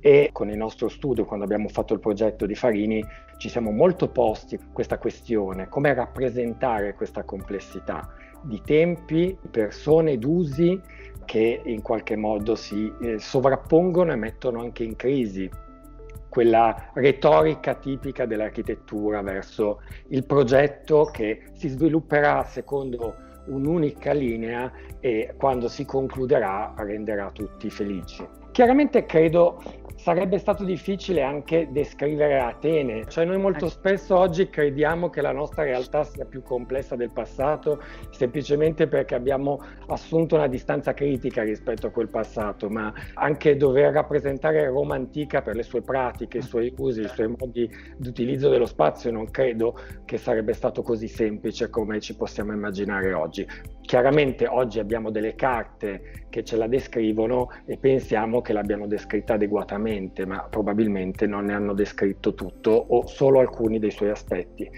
E 0.00 0.30
con 0.32 0.48
il 0.48 0.56
nostro 0.56 0.88
studio, 0.88 1.24
quando 1.24 1.44
abbiamo 1.44 1.68
fatto 1.68 1.92
il 1.92 2.00
progetto 2.00 2.46
di 2.46 2.54
Farini, 2.54 3.04
ci 3.38 3.48
siamo 3.48 3.70
molto 3.70 4.08
posti 4.08 4.58
questa 4.72 4.98
questione, 4.98 5.68
come 5.68 5.92
rappresentare 5.92 6.94
questa 6.94 7.24
complessità 7.24 8.08
di 8.42 8.60
tempi, 8.64 9.36
persone 9.50 10.12
ed 10.12 10.24
usi 10.24 10.80
che 11.24 11.60
in 11.64 11.82
qualche 11.82 12.16
modo 12.16 12.54
si 12.54 12.90
eh, 13.02 13.18
sovrappongono 13.18 14.12
e 14.12 14.16
mettono 14.16 14.60
anche 14.60 14.84
in 14.84 14.96
crisi 14.96 15.50
quella 16.36 16.90
retorica 16.92 17.72
tipica 17.76 18.26
dell'architettura 18.26 19.22
verso 19.22 19.80
il 20.08 20.26
progetto 20.26 21.06
che 21.06 21.44
si 21.54 21.68
svilupperà 21.68 22.44
secondo 22.44 23.14
un'unica 23.46 24.12
linea 24.12 24.70
e 25.00 25.32
quando 25.38 25.66
si 25.68 25.86
concluderà 25.86 26.74
renderà 26.76 27.30
tutti 27.30 27.70
felici. 27.70 28.45
Chiaramente 28.56 29.04
credo 29.04 29.60
sarebbe 29.96 30.38
stato 30.38 30.64
difficile 30.64 31.22
anche 31.22 31.68
descrivere 31.70 32.38
Atene, 32.38 33.04
cioè 33.06 33.26
noi 33.26 33.38
molto 33.38 33.68
spesso 33.68 34.16
oggi 34.16 34.48
crediamo 34.48 35.10
che 35.10 35.20
la 35.20 35.32
nostra 35.32 35.64
realtà 35.64 36.04
sia 36.04 36.24
più 36.24 36.42
complessa 36.42 36.96
del 36.96 37.10
passato 37.10 37.82
semplicemente 38.10 38.86
perché 38.86 39.14
abbiamo 39.14 39.60
assunto 39.88 40.36
una 40.36 40.46
distanza 40.46 40.94
critica 40.94 41.42
rispetto 41.42 41.88
a 41.88 41.90
quel 41.90 42.08
passato, 42.08 42.70
ma 42.70 42.94
anche 43.14 43.56
dover 43.56 43.92
rappresentare 43.92 44.66
Roma 44.68 44.94
antica 44.94 45.42
per 45.42 45.54
le 45.54 45.62
sue 45.62 45.82
pratiche, 45.82 46.38
i 46.38 46.42
suoi 46.42 46.72
usi, 46.78 47.02
i 47.02 47.08
suoi 47.08 47.34
modi 47.36 47.68
di 47.96 48.08
utilizzo 48.08 48.48
dello 48.48 48.66
spazio 48.66 49.10
non 49.10 49.30
credo 49.30 49.78
che 50.06 50.16
sarebbe 50.16 50.52
stato 50.52 50.80
così 50.82 51.08
semplice 51.08 51.68
come 51.68 52.00
ci 52.00 52.16
possiamo 52.16 52.52
immaginare 52.52 53.12
oggi. 53.12 53.46
Chiaramente 53.82 54.46
oggi 54.46 54.78
abbiamo 54.78 55.10
delle 55.10 55.34
carte 55.34 56.26
che 56.28 56.44
ce 56.44 56.56
la 56.56 56.66
descrivono 56.66 57.48
e 57.64 57.76
pensiamo 57.76 58.40
che 58.46 58.52
l'abbiano 58.52 58.86
descritta 58.86 59.34
adeguatamente, 59.34 60.24
ma 60.24 60.46
probabilmente 60.48 61.26
non 61.26 61.46
ne 61.46 61.54
hanno 61.54 61.74
descritto 61.74 62.32
tutto 62.32 62.70
o 62.70 63.04
solo 63.08 63.40
alcuni 63.40 63.80
dei 63.80 63.90
suoi 63.90 64.10
aspetti. 64.10 64.70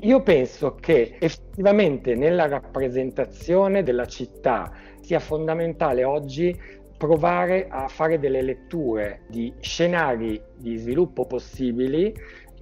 Io 0.00 0.22
penso 0.22 0.74
che 0.74 1.14
effettivamente 1.20 2.16
nella 2.16 2.48
rappresentazione 2.48 3.84
della 3.84 4.06
città 4.06 4.72
sia 5.00 5.20
fondamentale 5.20 6.02
oggi 6.02 6.58
provare 6.98 7.68
a 7.68 7.86
fare 7.86 8.18
delle 8.18 8.42
letture 8.42 9.22
di 9.28 9.52
scenari 9.60 10.40
di 10.56 10.76
sviluppo 10.76 11.24
possibili 11.24 12.12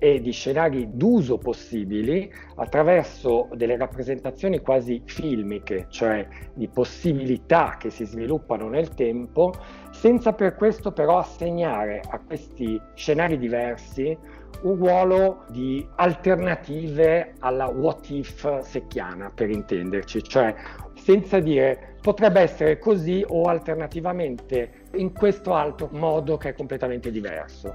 e 0.02 0.18
di 0.20 0.32
scenari 0.32 0.88
d'uso 0.92 1.36
possibili 1.36 2.32
attraverso 2.56 3.48
delle 3.52 3.76
rappresentazioni 3.76 4.60
quasi 4.60 5.02
filmiche, 5.04 5.86
cioè 5.90 6.26
di 6.54 6.68
possibilità 6.68 7.76
che 7.78 7.90
si 7.90 8.06
sviluppano 8.06 8.70
nel 8.70 8.94
tempo, 8.94 9.52
senza 10.00 10.32
per 10.32 10.54
questo 10.54 10.92
però 10.92 11.18
assegnare 11.18 12.00
a 12.08 12.18
questi 12.20 12.80
scenari 12.94 13.36
diversi 13.36 14.16
un 14.62 14.76
ruolo 14.76 15.44
di 15.48 15.86
alternative 15.96 17.34
alla 17.40 17.66
what 17.66 18.08
if 18.08 18.60
secchiana, 18.62 19.30
per 19.34 19.50
intenderci, 19.50 20.22
cioè 20.22 20.54
senza 20.94 21.38
dire 21.38 21.96
potrebbe 22.00 22.40
essere 22.40 22.78
così 22.78 23.22
o 23.28 23.42
alternativamente 23.42 24.86
in 24.94 25.12
questo 25.12 25.52
altro 25.52 25.90
modo 25.92 26.38
che 26.38 26.48
è 26.48 26.54
completamente 26.54 27.10
diverso 27.10 27.74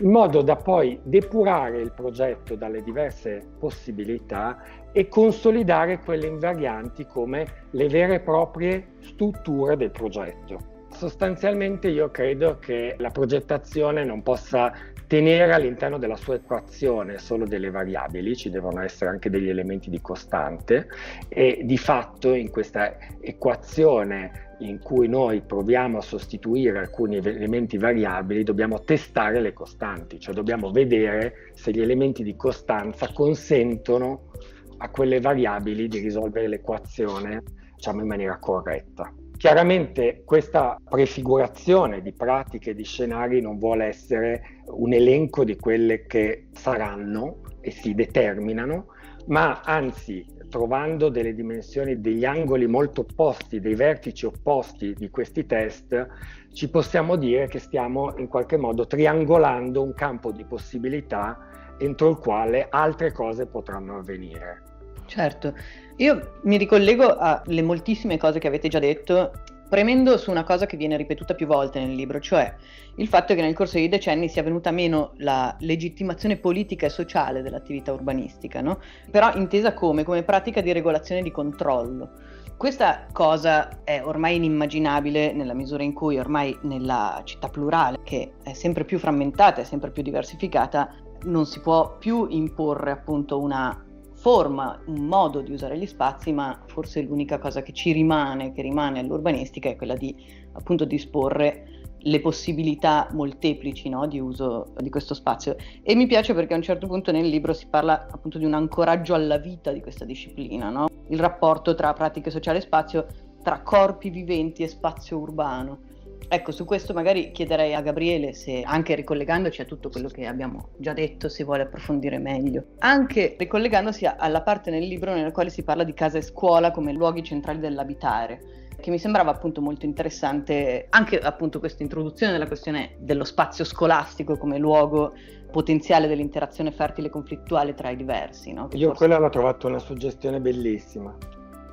in 0.00 0.10
modo 0.10 0.40
da 0.40 0.56
poi 0.56 0.98
depurare 1.02 1.80
il 1.80 1.92
progetto 1.92 2.54
dalle 2.54 2.82
diverse 2.82 3.44
possibilità 3.58 4.62
e 4.92 5.08
consolidare 5.08 5.98
quelle 5.98 6.28
invarianti 6.28 7.04
come 7.04 7.66
le 7.72 7.88
vere 7.88 8.14
e 8.14 8.20
proprie 8.20 8.92
strutture 9.00 9.76
del 9.76 9.90
progetto. 9.90 10.77
Sostanzialmente 10.98 11.86
io 11.86 12.10
credo 12.10 12.58
che 12.58 12.96
la 12.98 13.10
progettazione 13.10 14.02
non 14.02 14.24
possa 14.24 14.72
tenere 15.06 15.52
all'interno 15.52 15.96
della 15.96 16.16
sua 16.16 16.34
equazione 16.34 17.18
solo 17.18 17.46
delle 17.46 17.70
variabili, 17.70 18.34
ci 18.34 18.50
devono 18.50 18.82
essere 18.82 19.10
anche 19.10 19.30
degli 19.30 19.48
elementi 19.48 19.90
di 19.90 20.00
costante 20.00 20.88
e 21.28 21.60
di 21.62 21.78
fatto 21.78 22.34
in 22.34 22.50
questa 22.50 22.96
equazione 23.20 24.56
in 24.58 24.80
cui 24.80 25.06
noi 25.06 25.40
proviamo 25.40 25.98
a 25.98 26.02
sostituire 26.02 26.80
alcuni 26.80 27.18
elementi 27.18 27.78
variabili, 27.78 28.42
dobbiamo 28.42 28.80
testare 28.80 29.40
le 29.40 29.52
costanti, 29.52 30.18
cioè 30.18 30.34
dobbiamo 30.34 30.72
vedere 30.72 31.52
se 31.54 31.70
gli 31.70 31.80
elementi 31.80 32.24
di 32.24 32.34
costanza 32.34 33.12
consentono 33.12 34.32
a 34.78 34.90
quelle 34.90 35.20
variabili 35.20 35.86
di 35.86 36.00
risolvere 36.00 36.48
l'equazione 36.48 37.44
diciamo, 37.76 38.00
in 38.00 38.08
maniera 38.08 38.36
corretta. 38.38 39.12
Chiaramente 39.38 40.22
questa 40.24 40.76
prefigurazione 40.82 42.02
di 42.02 42.12
pratiche, 42.12 42.74
di 42.74 42.82
scenari 42.82 43.40
non 43.40 43.56
vuole 43.56 43.84
essere 43.84 44.62
un 44.66 44.92
elenco 44.92 45.44
di 45.44 45.54
quelle 45.54 46.06
che 46.06 46.48
saranno 46.50 47.42
e 47.60 47.70
si 47.70 47.94
determinano, 47.94 48.86
ma 49.26 49.60
anzi 49.60 50.26
trovando 50.48 51.08
delle 51.08 51.34
dimensioni, 51.34 52.00
degli 52.00 52.24
angoli 52.24 52.66
molto 52.66 53.02
opposti, 53.02 53.60
dei 53.60 53.76
vertici 53.76 54.26
opposti 54.26 54.92
di 54.94 55.08
questi 55.08 55.46
test, 55.46 56.08
ci 56.52 56.68
possiamo 56.68 57.14
dire 57.14 57.46
che 57.46 57.60
stiamo 57.60 58.16
in 58.16 58.26
qualche 58.26 58.56
modo 58.56 58.88
triangolando 58.88 59.80
un 59.80 59.94
campo 59.94 60.32
di 60.32 60.44
possibilità 60.44 61.76
entro 61.78 62.10
il 62.10 62.16
quale 62.16 62.66
altre 62.68 63.12
cose 63.12 63.46
potranno 63.46 63.98
avvenire. 63.98 64.77
Certo, 65.08 65.54
io 65.96 66.40
mi 66.42 66.58
ricollego 66.58 67.16
alle 67.16 67.62
moltissime 67.62 68.18
cose 68.18 68.38
che 68.38 68.46
avete 68.46 68.68
già 68.68 68.78
detto 68.78 69.32
premendo 69.66 70.18
su 70.18 70.30
una 70.30 70.44
cosa 70.44 70.66
che 70.66 70.76
viene 70.76 70.98
ripetuta 70.98 71.34
più 71.34 71.46
volte 71.46 71.80
nel 71.80 71.94
libro, 71.94 72.20
cioè 72.20 72.54
il 72.96 73.08
fatto 73.08 73.34
che 73.34 73.40
nel 73.40 73.54
corso 73.54 73.78
dei 73.78 73.88
decenni 73.88 74.28
sia 74.28 74.42
venuta 74.42 74.70
meno 74.70 75.12
la 75.16 75.56
legittimazione 75.60 76.36
politica 76.36 76.84
e 76.84 76.90
sociale 76.90 77.40
dell'attività 77.40 77.90
urbanistica, 77.90 78.60
no? 78.60 78.80
però 79.10 79.34
intesa 79.34 79.72
come? 79.72 80.04
Come 80.04 80.24
pratica 80.24 80.60
di 80.60 80.72
regolazione 80.72 81.22
e 81.22 81.24
di 81.24 81.30
controllo. 81.30 82.10
Questa 82.58 83.06
cosa 83.10 83.82
è 83.84 84.02
ormai 84.04 84.36
inimmaginabile 84.36 85.32
nella 85.32 85.54
misura 85.54 85.84
in 85.84 85.94
cui 85.94 86.18
ormai 86.18 86.54
nella 86.62 87.22
città 87.24 87.48
plurale, 87.48 88.00
che 88.02 88.32
è 88.42 88.52
sempre 88.52 88.84
più 88.84 88.98
frammentata 88.98 89.62
e 89.62 89.64
sempre 89.64 89.90
più 89.90 90.02
diversificata, 90.02 90.92
non 91.24 91.46
si 91.46 91.60
può 91.60 91.96
più 91.96 92.26
imporre 92.28 92.90
appunto 92.90 93.40
una 93.40 93.84
forma, 94.18 94.80
un 94.86 95.06
modo 95.06 95.40
di 95.40 95.52
usare 95.52 95.78
gli 95.78 95.86
spazi, 95.86 96.32
ma 96.32 96.60
forse 96.66 97.02
l'unica 97.02 97.38
cosa 97.38 97.62
che 97.62 97.72
ci 97.72 97.92
rimane, 97.92 98.52
che 98.52 98.62
rimane 98.62 98.98
all'urbanistica, 98.98 99.68
è 99.68 99.76
quella 99.76 99.94
di 99.94 100.14
appunto 100.52 100.84
disporre 100.84 101.78
le 102.00 102.20
possibilità 102.20 103.08
molteplici 103.12 103.88
no, 103.88 104.06
di 104.06 104.18
uso 104.18 104.72
di 104.76 104.90
questo 104.90 105.14
spazio. 105.14 105.56
E 105.82 105.94
mi 105.94 106.06
piace 106.06 106.34
perché 106.34 106.54
a 106.54 106.56
un 106.56 106.62
certo 106.62 106.86
punto 106.86 107.12
nel 107.12 107.28
libro 107.28 107.52
si 107.52 107.66
parla 107.68 108.06
appunto 108.10 108.38
di 108.38 108.44
un 108.44 108.54
ancoraggio 108.54 109.14
alla 109.14 109.38
vita 109.38 109.70
di 109.72 109.80
questa 109.80 110.04
disciplina, 110.04 110.68
no? 110.68 110.88
il 111.08 111.18
rapporto 111.18 111.74
tra 111.74 111.92
pratiche 111.92 112.30
sociali 112.30 112.58
e 112.58 112.62
spazio, 112.62 113.06
tra 113.42 113.62
corpi 113.62 114.10
viventi 114.10 114.62
e 114.64 114.68
spazio 114.68 115.18
urbano. 115.18 115.87
Ecco, 116.30 116.52
su 116.52 116.66
questo 116.66 116.92
magari 116.92 117.32
chiederei 117.32 117.74
a 117.74 117.80
Gabriele 117.80 118.34
se, 118.34 118.60
anche 118.62 118.94
ricollegandoci 118.94 119.62
a 119.62 119.64
tutto 119.64 119.88
quello 119.88 120.08
che 120.08 120.26
abbiamo 120.26 120.70
già 120.76 120.92
detto, 120.92 121.30
si 121.30 121.42
vuole 121.42 121.62
approfondire 121.62 122.18
meglio. 122.18 122.64
Anche 122.80 123.34
ricollegandosi 123.38 124.04
alla 124.04 124.42
parte 124.42 124.70
nel 124.70 124.86
libro 124.86 125.14
nella 125.14 125.32
quale 125.32 125.48
si 125.48 125.62
parla 125.62 125.84
di 125.84 125.94
casa 125.94 126.18
e 126.18 126.22
scuola 126.22 126.70
come 126.70 126.92
luoghi 126.92 127.22
centrali 127.22 127.60
dell'abitare, 127.60 128.66
che 128.78 128.90
mi 128.90 128.98
sembrava 128.98 129.30
appunto 129.30 129.62
molto 129.62 129.86
interessante 129.86 130.86
anche 130.90 131.18
appunto 131.18 131.60
questa 131.60 131.82
introduzione 131.82 132.32
della 132.32 132.46
questione 132.46 132.96
dello 132.98 133.24
spazio 133.24 133.64
scolastico 133.64 134.36
come 134.36 134.58
luogo 134.58 135.14
potenziale 135.50 136.08
dell'interazione 136.08 136.72
fertile 136.72 137.06
e 137.06 137.10
conflittuale 137.10 137.72
tra 137.72 137.88
i 137.88 137.96
diversi. 137.96 138.52
No? 138.52 138.68
Io 138.72 138.88
forse... 138.88 139.04
quella 139.06 139.18
l'ho 139.18 139.30
trovata 139.30 139.66
una 139.66 139.78
suggestione 139.78 140.40
bellissima 140.40 141.16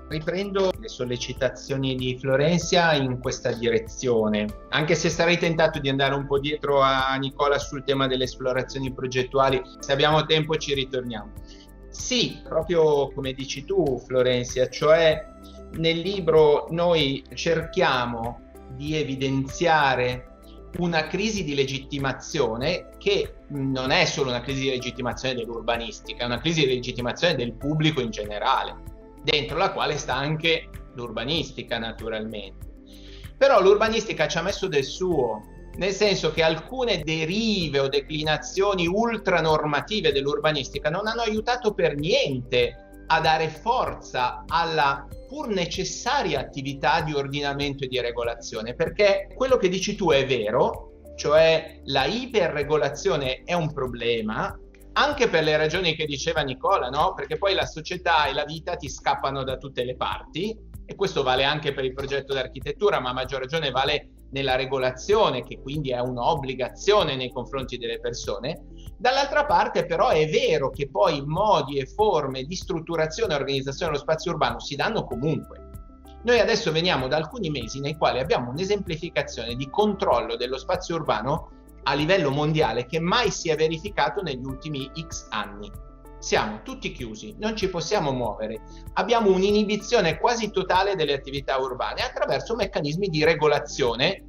riprendo 0.08 0.72
le 0.80 0.88
sollecitazioni 0.88 1.96
di 1.96 2.18
Florenzia 2.20 2.94
in 2.94 3.20
questa 3.20 3.52
direzione, 3.52 4.48
anche 4.70 4.96
se 4.96 5.10
sarei 5.10 5.38
tentato 5.38 5.80
di 5.80 5.89
andare 5.89 6.15
un 6.15 6.28
po' 6.28 6.39
dietro 6.39 6.82
a 6.82 7.15
Nicola 7.15 7.58
sul 7.58 7.84
tema 7.84 8.08
delle 8.08 8.26
esplorazioni 8.26 8.94
progettuali, 8.94 9.62
se 9.80 9.91
abbiamo 9.91 10.26
tempo 10.26 10.56
ci 10.58 10.74
ritorniamo. 10.74 11.32
Sì, 11.89 12.41
proprio 12.44 13.12
come 13.13 13.34
dici 13.34 13.65
tu 13.65 14.00
Florenzia, 14.06 14.68
cioè 14.68 15.26
nel 15.78 16.00
libro 16.00 16.68
noi 16.70 17.24
cerchiamo 17.34 18.41
di 18.76 18.96
evidenziare 18.96 20.34
una 20.78 21.08
crisi 21.08 21.46
di 21.46 21.56
legittimazione 21.56 22.89
che 22.98 23.36
non 23.50 23.91
è 23.91 24.04
solo 24.04 24.30
una 24.30 24.41
crisi 24.41 24.63
di 24.63 24.70
legittimazione 24.72 25.36
dell'urbanistica, 25.36 26.24
è 26.24 26.26
una 26.26 26.39
crisi 26.39 26.62
di 26.62 26.74
legittimazione 26.74 27.36
del 27.36 27.54
pubblico 27.54 28.02
in 28.02 28.10
generale 28.10 28.94
dentro 29.26 29.58
la 29.58 29.74
quale 29.74 29.98
sta 29.98 30.16
anche 30.16 30.70
l'urbanistica 30.94 31.78
naturalmente. 31.78 32.66
Però 33.38 33.62
l'urbanistica 33.62 34.28
ci 34.28 34.38
ha 34.38 34.42
messo 34.42 34.68
del 34.68 34.86
suo, 34.86 35.42
nel 35.76 35.92
senso 35.92 36.32
che 36.32 36.42
alcune 36.42 37.02
derive 37.02 37.80
o 37.80 37.90
declinazioni 37.90 38.88
ultranormative 38.88 40.14
dell'urbanistica 40.14 40.90
non 40.90 41.08
hanno 41.08 41.22
aiutato 41.22 41.74
per 41.74 41.96
niente 41.96 43.04
a 43.08 43.20
dare 43.20 43.50
forza 43.50 44.46
alla 44.48 45.06
pur 45.28 45.50
necessaria 45.50 46.40
attività 46.40 47.02
di 47.02 47.14
ordinamento 47.14 47.84
e 47.84 47.88
di 47.88 48.00
regolazione, 48.00 48.74
perché 48.74 49.28
quello 49.36 49.58
che 49.58 49.68
dici 49.68 49.96
tu 49.96 50.12
è 50.12 50.26
vero, 50.26 51.02
cioè 51.18 51.82
la 51.86 52.06
iperregolazione 52.06 53.42
è 53.44 53.54
un 53.54 53.74
problema, 53.74 54.58
anche 54.97 55.27
per 55.27 55.43
le 55.43 55.58
ragioni 55.58 55.93
che 55.95 56.05
diceva 56.05 56.41
Nicola, 56.41 56.89
no? 56.89 57.13
Perché 57.13 57.38
poi 57.38 57.53
la 57.53 57.65
società 57.65 58.27
e 58.27 58.34
la 58.34 58.45
vita 58.45 58.75
ti 58.75 58.89
scappano 58.89 59.43
da 59.43 59.58
tutte 59.58 59.84
le 59.84 59.95
parti 59.95 60.58
e 60.86 60.95
questo 60.95 61.23
vale 61.23 61.43
anche 61.43 61.73
per 61.73 61.84
il 61.84 61.93
progetto 61.93 62.34
d'architettura, 62.34 62.99
ma 62.99 63.10
a 63.10 63.13
maggior 63.13 63.41
ragione 63.41 63.71
vale 63.71 64.12
nella 64.31 64.55
regolazione, 64.55 65.43
che 65.43 65.60
quindi 65.60 65.91
è 65.91 65.99
un'obbligazione 65.99 67.15
nei 67.15 67.29
confronti 67.29 67.77
delle 67.77 67.99
persone. 67.99 68.67
Dall'altra 68.97 69.45
parte 69.45 69.86
però 69.86 70.10
è 70.10 70.27
vero 70.29 70.69
che 70.69 70.89
poi 70.89 71.21
modi 71.25 71.77
e 71.77 71.86
forme 71.86 72.43
di 72.43 72.55
strutturazione 72.55 73.34
e 73.34 73.38
organizzazione 73.38 73.91
dello 73.91 74.03
spazio 74.03 74.31
urbano 74.31 74.60
si 74.60 74.75
danno 74.75 75.03
comunque. 75.03 75.63
Noi 76.23 76.39
adesso 76.39 76.71
veniamo 76.71 77.08
da 77.08 77.17
alcuni 77.17 77.49
mesi 77.49 77.81
nei 77.81 77.97
quali 77.97 78.19
abbiamo 78.19 78.49
un'esemplificazione 78.51 79.55
di 79.55 79.69
controllo 79.69 80.38
dello 80.38 80.58
spazio 80.58 80.95
urbano 80.95 81.49
a 81.88 81.93
livello 81.93 82.32
mondiale 82.32 82.86
che 82.86 83.00
mai 83.00 83.32
si 83.32 83.50
è 83.50 83.56
verificato 83.56 84.21
negli 84.21 84.43
ultimi 84.43 84.91
X 85.08 85.28
anni. 85.30 85.71
Siamo 86.19 86.62
tutti 86.63 86.91
chiusi, 86.91 87.36
non 87.38 87.56
ci 87.56 87.69
possiamo 87.69 88.12
muovere, 88.12 88.62
abbiamo 88.93 89.32
un'inibizione 89.32 90.17
quasi 90.17 90.50
totale 90.50 90.95
delle 90.95 91.13
attività 91.13 91.58
urbane 91.58 92.02
attraverso 92.02 92.56
meccanismi 92.56 93.10
di 93.10 93.24
regolazione 93.24 94.26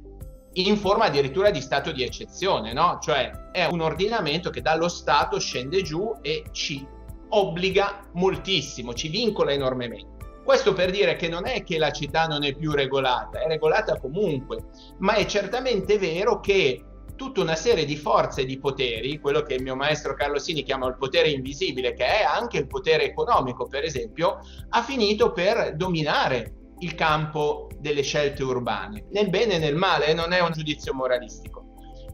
in 0.53 0.77
forma 0.77 1.05
addirittura 1.05 1.49
di 1.49 1.61
stato 1.61 1.91
di 1.91 2.03
eccezione, 2.03 2.73
no? 2.73 2.99
Cioè 3.01 3.49
è 3.51 3.65
un 3.65 3.81
ordinamento 3.81 4.49
che 4.49 4.61
dallo 4.61 4.87
Stato 4.87 5.39
scende 5.39 5.81
giù 5.81 6.15
e 6.21 6.45
ci 6.51 6.85
obbliga 7.29 8.07
moltissimo, 8.13 8.93
ci 8.93 9.09
vincola 9.09 9.51
enormemente. 9.51 10.15
Questo 10.43 10.73
per 10.73 10.91
dire 10.91 11.15
che 11.15 11.27
non 11.27 11.45
è 11.45 11.63
che 11.63 11.77
la 11.77 11.91
città 11.91 12.25
non 12.25 12.43
è 12.43 12.55
più 12.55 12.71
regolata, 12.71 13.41
è 13.41 13.47
regolata 13.47 13.99
comunque, 13.99 14.65
ma 14.99 15.15
è 15.15 15.25
certamente 15.25 15.97
vero 15.97 16.39
che 16.39 16.83
tutta 17.17 17.41
una 17.41 17.55
serie 17.55 17.83
di 17.83 17.97
forze 17.97 18.41
e 18.41 18.45
di 18.45 18.57
poteri, 18.57 19.19
quello 19.19 19.41
che 19.41 19.55
il 19.55 19.63
mio 19.63 19.75
maestro 19.75 20.13
Carlo 20.13 20.39
Sini 20.39 20.63
chiama 20.63 20.87
il 20.87 20.95
potere 20.95 21.29
invisibile, 21.29 21.93
che 21.93 22.05
è 22.05 22.23
anche 22.23 22.59
il 22.59 22.67
potere 22.67 23.03
economico, 23.03 23.67
per 23.67 23.83
esempio, 23.83 24.39
ha 24.69 24.81
finito 24.81 25.33
per 25.33 25.75
dominare 25.75 26.53
il 26.79 26.95
campo 26.95 27.67
delle 27.79 28.03
scelte 28.03 28.43
urbane, 28.43 29.07
nel 29.11 29.29
bene 29.29 29.55
e 29.55 29.59
nel 29.59 29.75
male, 29.75 30.13
non 30.13 30.31
è 30.31 30.39
un 30.39 30.51
giudizio 30.51 30.93
moralistico. 30.93 31.65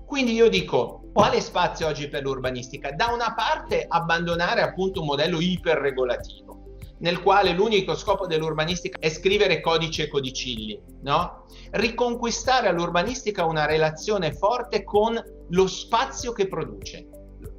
Quindi 0.06 0.34
io 0.34 0.50
dico, 0.50 1.10
quale 1.14 1.42
spazio 1.42 1.88
oggi 1.88 2.08
per 2.08 2.24
l'urbanistica? 2.24 2.92
Da 2.92 3.08
una 3.08 3.34
parte 3.34 3.86
abbandonare 3.88 4.62
appunto 4.62 5.02
un 5.02 5.08
modello 5.08 5.40
iperregolativo, 5.40 6.63
nel 7.04 7.22
quale 7.22 7.52
l'unico 7.52 7.96
scopo 7.96 8.26
dell'urbanistica 8.28 8.98
è 8.98 9.10
scrivere 9.10 9.60
codici 9.60 10.02
e 10.02 10.08
codicilli, 10.08 10.82
no? 11.02 11.46
Riconquistare 11.72 12.70
all'urbanistica 12.70 13.44
una 13.44 13.66
relazione 13.66 14.32
forte 14.32 14.86
con 14.86 15.22
lo 15.50 15.68
spazio 15.68 16.32
che 16.32 16.48
produce. 16.48 17.08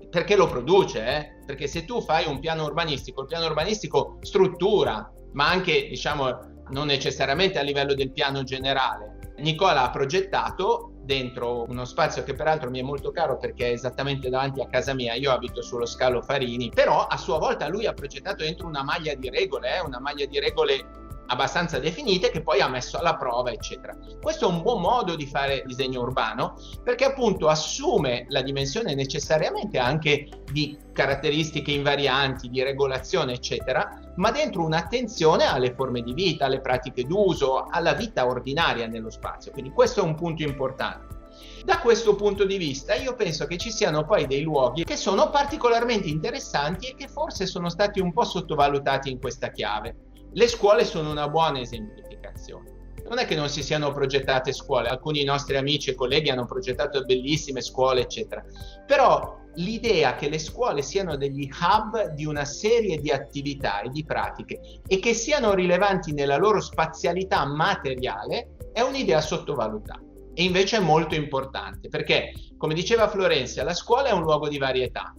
Perché 0.09 0.35
lo 0.35 0.47
produce, 0.47 1.07
eh? 1.07 1.29
Perché 1.45 1.67
se 1.67 1.85
tu 1.85 2.01
fai 2.01 2.27
un 2.27 2.41
piano 2.41 2.65
urbanistico, 2.65 3.21
il 3.21 3.27
piano 3.27 3.45
urbanistico 3.45 4.17
struttura, 4.23 5.13
ma 5.33 5.51
anche, 5.51 5.89
diciamo, 5.89 6.63
non 6.71 6.87
necessariamente 6.87 7.59
a 7.59 7.63
livello 7.63 7.93
del 7.93 8.13
piano 8.13 8.45
generale. 8.45 9.35
Nicola 9.39 9.83
ha 9.83 9.91
progettato 9.91 10.94
dentro 11.05 11.65
uno 11.69 11.85
spazio 11.85 12.23
che 12.23 12.35
peraltro 12.35 12.71
mi 12.71 12.81
è 12.81 12.83
molto 12.83 13.11
caro 13.11 13.37
perché 13.37 13.69
è 13.69 13.73
esattamente 13.73 14.29
davanti 14.29 14.61
a 14.61 14.67
casa 14.67 14.95
mia, 14.95 15.15
io 15.15 15.33
abito 15.33 15.63
sullo 15.63 15.87
scalo 15.87 16.23
Farini, 16.23 16.71
però 16.75 17.07
a 17.07 17.17
sua 17.17 17.39
volta 17.39 17.69
lui 17.69 17.87
ha 17.87 17.93
progettato 17.93 18.43
dentro 18.43 18.67
una 18.67 18.83
maglia 18.83 19.15
di 19.15 19.31
regole, 19.31 19.77
eh, 19.77 19.81
una 19.81 20.01
maglia 20.01 20.27
di 20.27 20.39
regole 20.39 21.03
abbastanza 21.27 21.79
definite 21.79 22.31
che 22.31 22.43
poi 22.43 22.61
ha 22.61 22.69
messo 22.69 22.99
alla 22.99 23.17
prova, 23.17 23.51
eccetera. 23.51 23.97
Questo 24.21 24.49
è 24.49 24.53
un 24.53 24.63
buon 24.63 24.81
modo 24.81 25.17
di 25.17 25.27
fare 25.27 25.63
disegno 25.67 26.03
urbano 26.03 26.57
perché 26.83 27.05
appunto 27.05 27.49
assume 27.49 28.27
la 28.29 28.43
dimensione 28.43 28.95
necessariamente 28.95 29.79
anche 29.79 30.29
di 30.53 30.79
caratteristiche 30.93 31.73
invarianti, 31.73 32.49
di 32.49 32.63
regolazione, 32.63 33.33
eccetera, 33.33 34.13
ma 34.17 34.31
dentro 34.31 34.65
un'attenzione 34.65 35.45
alle 35.45 35.75
forme 35.75 36.03
di 36.03 36.13
vita, 36.13 36.47
alle 36.47 36.61
pratiche 36.61 37.05
d'uso, 37.05 37.67
alla 37.69 37.95
vita 37.95 38.27
ordinaria 38.27 38.87
nello 38.87 39.11
spazio. 39.11 39.53
Quindi 39.53 39.71
questo 39.71 40.01
è 40.01 40.05
un 40.05 40.15
punto 40.15 40.43
importante. 40.43 41.23
Da 41.65 41.79
questo 41.79 42.15
punto 42.15 42.45
di 42.45 42.59
vista 42.59 42.95
io 42.95 43.15
penso 43.15 43.47
che 43.47 43.57
ci 43.57 43.71
siano 43.71 44.05
poi 44.05 44.27
dei 44.27 44.43
luoghi 44.43 44.85
che 44.85 44.97
sono 44.97 45.31
particolarmente 45.31 46.09
interessanti 46.09 46.89
e 46.89 46.95
che 46.95 47.09
forse 47.09 47.47
sono 47.47 47.71
stati 47.71 48.01
un 48.01 48.13
po' 48.13 48.25
sottovalutati 48.25 49.11
in 49.11 49.19
questa 49.19 49.51
chiave. 49.51 49.97
Le 50.35 50.49
scuole 50.49 50.85
sono 50.85 51.13
una 51.13 51.29
buona 51.29 51.61
esemplificazione. 51.61 52.73
Non 53.09 53.19
è 53.19 53.25
che 53.25 53.37
non 53.37 53.49
si 53.49 53.63
siano 53.63 53.93
progettate 53.93 54.53
scuole, 54.53 54.89
alcuni 54.89 55.23
nostri 55.23 55.57
amici 55.57 55.91
e 55.91 55.95
colleghi 55.95 56.31
hanno 56.31 56.45
progettato 56.45 57.05
bellissime 57.05 57.61
scuole, 57.61 58.01
eccetera. 58.01 58.45
Però 58.85 59.39
l'idea 59.55 60.17
che 60.17 60.29
le 60.29 60.41
scuole 60.41 60.83
siano 60.83 61.17
degli 61.17 61.49
hub 61.49 62.15
di 62.15 62.25
una 62.25 62.45
serie 62.45 62.99
di 62.99 63.13
attività 63.13 63.83
e 63.83 63.91
di 63.91 64.05
pratiche 64.05 64.81
e 64.85 64.99
che 64.99 65.15
siano 65.15 65.55
rilevanti 65.55 66.13
nella 66.13 66.37
loro 66.37 66.61
spazialità 66.61 67.45
materiale 67.45 68.57
è 68.73 68.81
un'idea 68.81 69.21
sottovalutata 69.21 70.03
e 70.35 70.43
invece 70.43 70.79
è 70.79 70.81
molto 70.81 71.15
importante 71.15 71.89
perché, 71.89 72.33
come 72.57 72.75
diceva 72.75 73.09
Florenzia, 73.09 73.63
la 73.63 73.75
scuola 73.75 74.09
è 74.09 74.13
un 74.13 74.23
luogo 74.23 74.49
di 74.49 74.59
varietà. 74.59 75.15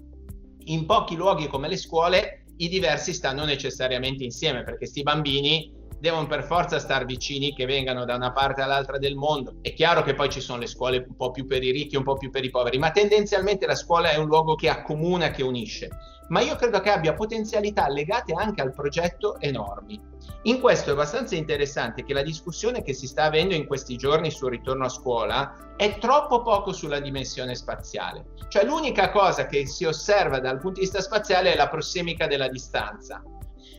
In 0.66 0.86
pochi 0.86 1.16
luoghi 1.16 1.48
come 1.48 1.70
le 1.70 1.78
scuole 1.78 2.45
i 2.58 2.70
diversi 2.70 3.14
stanno 3.14 3.46
necessariamente 3.46 4.24
insieme 4.24 4.64
perché 4.64 4.78
questi 4.78 5.04
bambini 5.04 5.72
devono 6.00 6.28
per 6.28 6.44
forza 6.44 6.78
star 6.80 7.06
vicini 7.06 7.54
che 7.54 7.66
vengano 7.66 8.06
da 8.06 8.16
una 8.16 8.32
parte 8.32 8.62
all'altra 8.62 8.98
del 8.98 9.16
mondo. 9.16 9.56
È 9.62 9.74
chiaro 9.74 10.04
che 10.04 10.14
poi 10.14 10.30
ci 10.30 10.40
sono 10.40 10.60
le 10.60 10.68
scuole 10.68 11.04
un 11.08 11.16
po' 11.16 11.32
più 11.32 11.46
per 11.48 11.64
i 11.64 11.72
ricchi, 11.72 11.96
un 11.96 12.04
po' 12.04 12.16
più 12.16 12.30
per 12.30 12.44
i 12.44 12.50
poveri, 12.50 12.78
ma 12.78 12.92
tendenzialmente 12.92 13.66
la 13.66 13.76
scuola 13.76 14.12
è 14.12 14.18
un 14.18 14.28
luogo 14.28 14.56
che 14.56 14.70
accomuna, 14.70 15.32
che 15.32 15.44
unisce. 15.44 15.90
Ma 16.28 16.42
io 16.42 16.56
credo 16.56 16.80
che 16.80 16.90
abbia 16.90 17.14
potenzialità 17.14 17.88
legate 17.88 18.34
anche 18.34 18.62
al 18.62 18.74
progetto 18.74 19.40
enormi. 19.40 20.00
In 20.44 20.60
questo 20.60 20.90
è 20.90 20.94
abbastanza 20.94 21.36
interessante 21.36 22.04
che 22.04 22.14
la 22.14 22.22
discussione 22.22 22.84
che 22.84 22.94
si 22.94 23.08
sta 23.08 23.24
avendo 23.24 23.54
in 23.54 23.66
questi 23.66 23.96
giorni 23.96 24.30
sul 24.32 24.52
ritorno 24.52 24.86
a 24.86 24.90
scuola 24.90 25.74
è 25.76 25.98
troppo 25.98 26.42
poco 26.42 26.72
sulla 26.72 27.00
dimensione 27.00 27.56
spaziale. 27.56 28.26
Cioè 28.48 28.64
l'unica 28.64 29.12
cosa 29.12 29.48
che 29.48 29.66
si 29.66 29.86
osserva 29.86 30.40
dal 30.40 30.60
punto 30.60 30.80
di 30.80 30.86
vista 30.86 31.02
spaziale 31.02 31.54
è 31.54 31.56
la 31.56 31.70
prossemica 31.70 32.28
della 32.28 32.48
distanza 32.48 33.24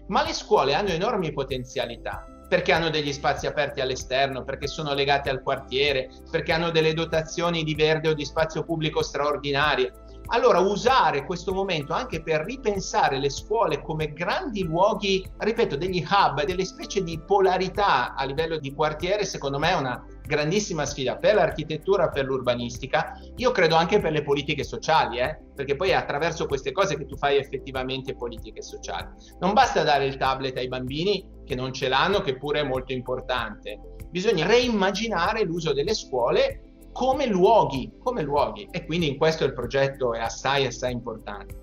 ma 0.09 0.23
le 0.23 0.33
scuole 0.33 0.75
hanno 0.75 0.91
enormi 0.91 1.33
potenzialità 1.33 2.27
perché 2.49 2.73
hanno 2.73 2.91
degli 2.91 3.13
spazi 3.13 3.49
aperti 3.49 3.81
all'esterno, 3.81 4.45
perché 4.45 4.69
sono 4.69 4.95
legate 4.95 5.31
al 5.31 5.43
quartiere, 5.43 6.09
perché 6.31 6.53
hanno 6.53 6.71
delle 6.71 6.95
dotazioni 6.95 7.65
di 7.65 7.75
verde 7.75 8.11
o 8.11 8.15
di 8.15 8.25
spazio 8.25 8.63
pubblico 8.63 9.03
straordinarie. 9.03 9.93
Allora 10.29 10.59
usare 10.59 11.25
questo 11.25 11.53
momento 11.53 11.93
anche 11.93 12.23
per 12.23 12.45
ripensare 12.45 13.19
le 13.19 13.31
scuole 13.31 13.81
come 13.81 14.13
grandi 14.13 14.65
luoghi, 14.65 15.25
ripeto, 15.37 15.77
degli 15.77 16.05
hub, 16.09 16.45
delle 16.45 16.65
specie 16.65 17.03
di 17.03 17.21
polarità 17.25 18.15
a 18.15 18.25
livello 18.25 18.59
di 18.59 18.75
quartiere, 18.75 19.25
secondo 19.25 19.59
me 19.59 19.71
è 19.71 19.77
una 19.77 20.05
grandissima 20.27 20.85
sfida 20.85 21.17
per 21.17 21.37
l'architettura, 21.37 22.09
per 22.09 22.25
l'urbanistica, 22.25 23.19
io 23.37 23.53
credo 23.53 23.77
anche 23.77 24.01
per 24.01 24.11
le 24.11 24.23
politiche 24.23 24.65
sociali, 24.65 25.19
eh? 25.19 25.39
perché 25.55 25.77
poi 25.77 25.91
è 25.91 25.95
attraverso 25.95 26.47
queste 26.47 26.73
cose 26.73 26.97
che 26.97 27.07
tu 27.07 27.17
fai 27.17 27.39
effettivamente 27.39 28.17
politiche 28.17 28.63
sociali. 28.63 29.09
Non 29.39 29.53
basta 29.53 29.85
dare 29.85 30.07
il 30.07 30.17
tablet 30.17 30.57
ai 30.57 30.69
bambini 30.69 31.35
che 31.45 31.55
non 31.55 31.73
ce 31.73 31.89
l'hanno, 31.89 32.21
che 32.21 32.37
pure 32.37 32.61
è 32.61 32.65
molto 32.65 32.93
importante. 32.93 33.79
Bisogna 34.11 34.47
reimmaginare 34.47 35.45
l'uso 35.45 35.73
delle 35.73 35.95
scuole 35.95 36.66
come 36.97 37.27
luoghi, 37.27 37.93
come 37.99 38.23
luoghi 38.23 38.67
e 38.71 38.87
quindi 38.87 39.07
in 39.07 39.19
questo 39.19 39.45
il 39.45 39.53
progetto 39.53 40.15
è 40.15 40.19
assai 40.19 40.65
assai 40.65 40.93
importante. 40.93 41.55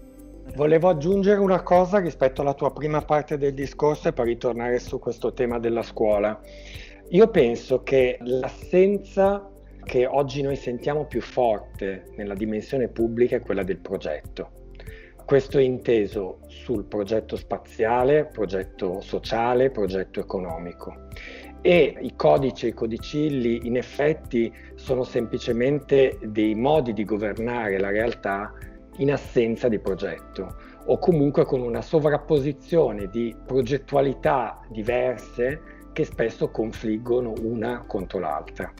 Volevo 0.55 0.89
aggiungere 0.89 1.39
una 1.39 1.63
cosa 1.63 1.97
rispetto 1.97 2.41
alla 2.41 2.53
tua 2.53 2.71
prima 2.71 3.01
parte 3.01 3.39
del 3.39 3.55
discorso 3.55 4.09
e 4.09 4.13
per 4.13 4.27
ritornare 4.27 4.77
su 4.77 4.99
questo 4.99 5.33
tema 5.33 5.57
della 5.57 5.81
scuola. 5.81 6.39
Io 7.09 7.27
penso 7.29 7.81
che 7.81 8.19
l'assenza 8.21 9.49
che 9.83 10.05
oggi 10.05 10.43
noi 10.43 10.55
sentiamo 10.55 11.05
più 11.05 11.21
forte 11.21 12.11
nella 12.15 12.35
dimensione 12.35 12.87
pubblica 12.87 13.37
è 13.37 13.41
quella 13.41 13.63
del 13.63 13.79
progetto. 13.79 14.62
Questo 15.25 15.57
è 15.57 15.61
inteso 15.61 16.39
sul 16.47 16.83
progetto 16.83 17.35
spaziale, 17.37 18.25
progetto 18.25 18.99
sociale, 19.01 19.71
progetto 19.71 20.19
economico 20.19 21.07
e 21.65 21.95
i 22.01 22.13
codici 22.17 22.65
e 22.65 22.69
i 22.69 22.73
codicilli 22.73 23.61
in 23.63 23.77
effetti 23.77 24.53
sono 24.75 25.03
semplicemente 25.03 26.19
dei 26.21 26.55
modi 26.55 26.91
di 26.91 27.05
governare 27.05 27.79
la 27.79 27.89
realtà 27.89 28.53
in 28.97 29.13
assenza 29.13 29.69
di 29.69 29.79
progetto 29.79 30.57
o 30.87 30.99
comunque 30.99 31.45
con 31.45 31.61
una 31.61 31.81
sovrapposizione 31.81 33.07
di 33.07 33.33
progettualità 33.45 34.59
diverse 34.69 35.61
che 35.93 36.03
spesso 36.03 36.49
confliggono 36.49 37.33
una 37.41 37.85
contro 37.87 38.19
l'altra. 38.19 38.71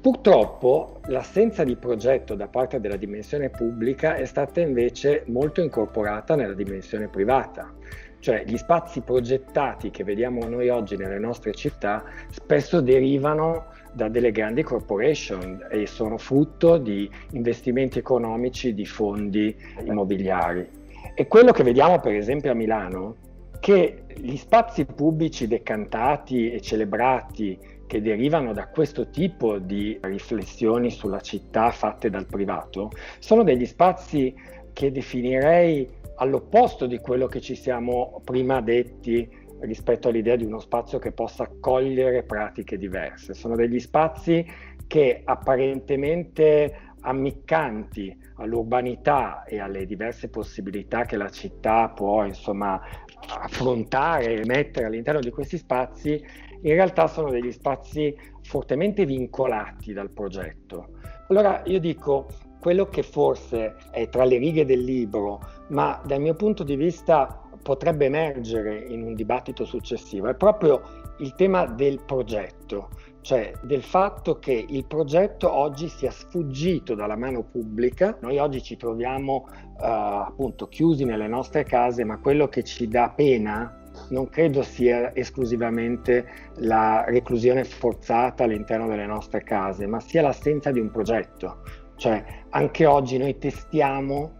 Purtroppo 0.00 1.00
l'assenza 1.06 1.64
di 1.64 1.74
progetto 1.74 2.36
da 2.36 2.46
parte 2.46 2.78
della 2.78 2.96
dimensione 2.96 3.50
pubblica 3.50 4.14
è 4.14 4.24
stata 4.26 4.60
invece 4.60 5.24
molto 5.26 5.60
incorporata 5.60 6.36
nella 6.36 6.54
dimensione 6.54 7.08
privata. 7.08 7.74
Cioè 8.20 8.44
gli 8.46 8.56
spazi 8.56 9.00
progettati 9.00 9.90
che 9.90 10.04
vediamo 10.04 10.46
noi 10.48 10.68
oggi 10.68 10.96
nelle 10.96 11.18
nostre 11.18 11.52
città 11.52 12.04
spesso 12.30 12.80
derivano 12.80 13.66
da 13.92 14.08
delle 14.08 14.30
grandi 14.30 14.62
corporation 14.62 15.66
e 15.68 15.86
sono 15.88 16.16
frutto 16.16 16.78
di 16.78 17.10
investimenti 17.32 17.98
economici 17.98 18.74
di 18.74 18.86
fondi 18.86 19.54
immobiliari. 19.84 20.68
E 21.14 21.26
quello 21.26 21.50
che 21.50 21.64
vediamo 21.64 21.98
per 21.98 22.14
esempio 22.14 22.52
a 22.52 22.54
Milano, 22.54 23.16
che 23.58 24.04
gli 24.14 24.36
spazi 24.36 24.84
pubblici 24.84 25.48
decantati 25.48 26.52
e 26.52 26.60
celebrati 26.60 27.58
che 27.88 28.00
derivano 28.00 28.52
da 28.52 28.68
questo 28.68 29.08
tipo 29.08 29.58
di 29.58 29.98
riflessioni 30.02 30.90
sulla 30.90 31.20
città 31.20 31.70
fatte 31.70 32.10
dal 32.10 32.26
privato 32.26 32.90
sono 33.18 33.42
degli 33.42 33.66
spazi 33.66 34.32
che 34.72 34.92
definirei 34.92 35.90
all'opposto 36.16 36.86
di 36.86 36.98
quello 36.98 37.26
che 37.26 37.40
ci 37.40 37.56
siamo 37.56 38.20
prima 38.24 38.60
detti 38.60 39.28
rispetto 39.60 40.08
all'idea 40.08 40.36
di 40.36 40.44
uno 40.44 40.60
spazio 40.60 40.98
che 40.98 41.10
possa 41.10 41.44
accogliere 41.44 42.22
pratiche 42.22 42.78
diverse. 42.78 43.34
Sono 43.34 43.56
degli 43.56 43.80
spazi 43.80 44.46
che 44.86 45.22
apparentemente 45.24 46.86
ammiccanti 47.00 48.16
all'urbanità 48.36 49.44
e 49.44 49.60
alle 49.60 49.86
diverse 49.86 50.28
possibilità 50.28 51.04
che 51.04 51.16
la 51.16 51.30
città 51.30 51.88
può 51.88 52.24
insomma 52.24 52.80
affrontare 53.28 54.34
e 54.34 54.46
mettere 54.46 54.86
all'interno 54.86 55.20
di 55.20 55.30
questi 55.30 55.58
spazi, 55.58 56.22
in 56.62 56.72
realtà 56.72 57.06
sono 57.06 57.30
degli 57.30 57.52
spazi 57.52 58.16
fortemente 58.42 59.04
vincolati 59.04 59.92
dal 59.92 60.10
progetto. 60.10 60.88
Allora 61.28 61.62
io 61.66 61.78
dico, 61.78 62.26
quello 62.60 62.86
che 62.86 63.02
forse 63.02 63.76
è 63.90 64.08
tra 64.08 64.24
le 64.24 64.38
righe 64.38 64.64
del 64.64 64.82
libro, 64.82 65.40
ma 65.68 66.00
dal 66.04 66.20
mio 66.20 66.34
punto 66.34 66.64
di 66.64 66.76
vista 66.76 67.42
potrebbe 67.62 68.06
emergere 68.06 68.78
in 68.78 69.02
un 69.02 69.14
dibattito 69.14 69.64
successivo, 69.64 70.28
è 70.28 70.34
proprio 70.34 70.82
il 71.18 71.34
tema 71.34 71.66
del 71.66 72.00
progetto, 72.04 72.90
cioè 73.20 73.52
del 73.62 73.82
fatto 73.82 74.38
che 74.38 74.64
il 74.68 74.86
progetto 74.86 75.52
oggi 75.52 75.88
sia 75.88 76.10
sfuggito 76.10 76.94
dalla 76.94 77.16
mano 77.16 77.42
pubblica. 77.42 78.16
Noi 78.20 78.38
oggi 78.38 78.62
ci 78.62 78.76
troviamo 78.76 79.46
uh, 79.48 79.82
appunto 79.82 80.68
chiusi 80.68 81.04
nelle 81.04 81.26
nostre 81.26 81.64
case, 81.64 82.04
ma 82.04 82.18
quello 82.18 82.48
che 82.48 82.62
ci 82.62 82.88
dà 82.88 83.12
pena 83.14 83.77
non 84.10 84.28
credo 84.28 84.62
sia 84.62 85.14
esclusivamente 85.14 86.26
la 86.56 87.04
reclusione 87.06 87.64
forzata 87.64 88.44
all'interno 88.44 88.86
delle 88.86 89.06
nostre 89.06 89.42
case, 89.42 89.86
ma 89.86 90.00
sia 90.00 90.22
l'assenza 90.22 90.70
di 90.70 90.80
un 90.80 90.90
progetto. 90.90 91.62
Cioè, 91.96 92.24
anche 92.50 92.86
oggi 92.86 93.18
noi 93.18 93.38
testiamo 93.38 94.36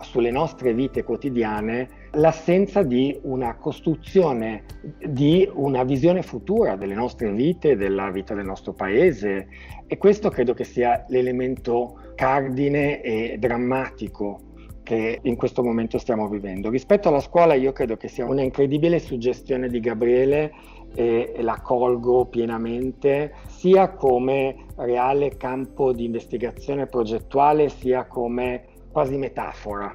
sulle 0.00 0.30
nostre 0.30 0.72
vite 0.74 1.02
quotidiane 1.02 1.88
l'assenza 2.12 2.82
di 2.82 3.18
una 3.22 3.56
costruzione, 3.56 4.64
di 5.04 5.48
una 5.52 5.82
visione 5.84 6.22
futura 6.22 6.76
delle 6.76 6.94
nostre 6.94 7.30
vite, 7.32 7.76
della 7.76 8.10
vita 8.10 8.34
del 8.34 8.46
nostro 8.46 8.72
paese 8.72 9.48
e 9.86 9.96
questo 9.98 10.30
credo 10.30 10.54
che 10.54 10.64
sia 10.64 11.04
l'elemento 11.08 12.12
cardine 12.14 13.02
e 13.02 13.36
drammatico 13.38 14.47
che 14.88 15.18
in 15.20 15.36
questo 15.36 15.62
momento 15.62 15.98
stiamo 15.98 16.28
vivendo. 16.28 16.70
Rispetto 16.70 17.08
alla 17.08 17.20
scuola 17.20 17.52
io 17.52 17.72
credo 17.72 17.98
che 17.98 18.08
sia 18.08 18.24
una 18.24 18.40
incredibile 18.40 18.98
suggestione 18.98 19.68
di 19.68 19.80
Gabriele 19.80 20.50
e, 20.94 21.34
e 21.36 21.42
la 21.42 21.60
colgo 21.60 22.24
pienamente 22.24 23.34
sia 23.48 23.90
come 23.90 24.64
reale 24.76 25.36
campo 25.36 25.92
di 25.92 26.06
investigazione 26.06 26.86
progettuale 26.86 27.68
sia 27.68 28.06
come 28.06 28.64
quasi 28.90 29.18
metafora 29.18 29.94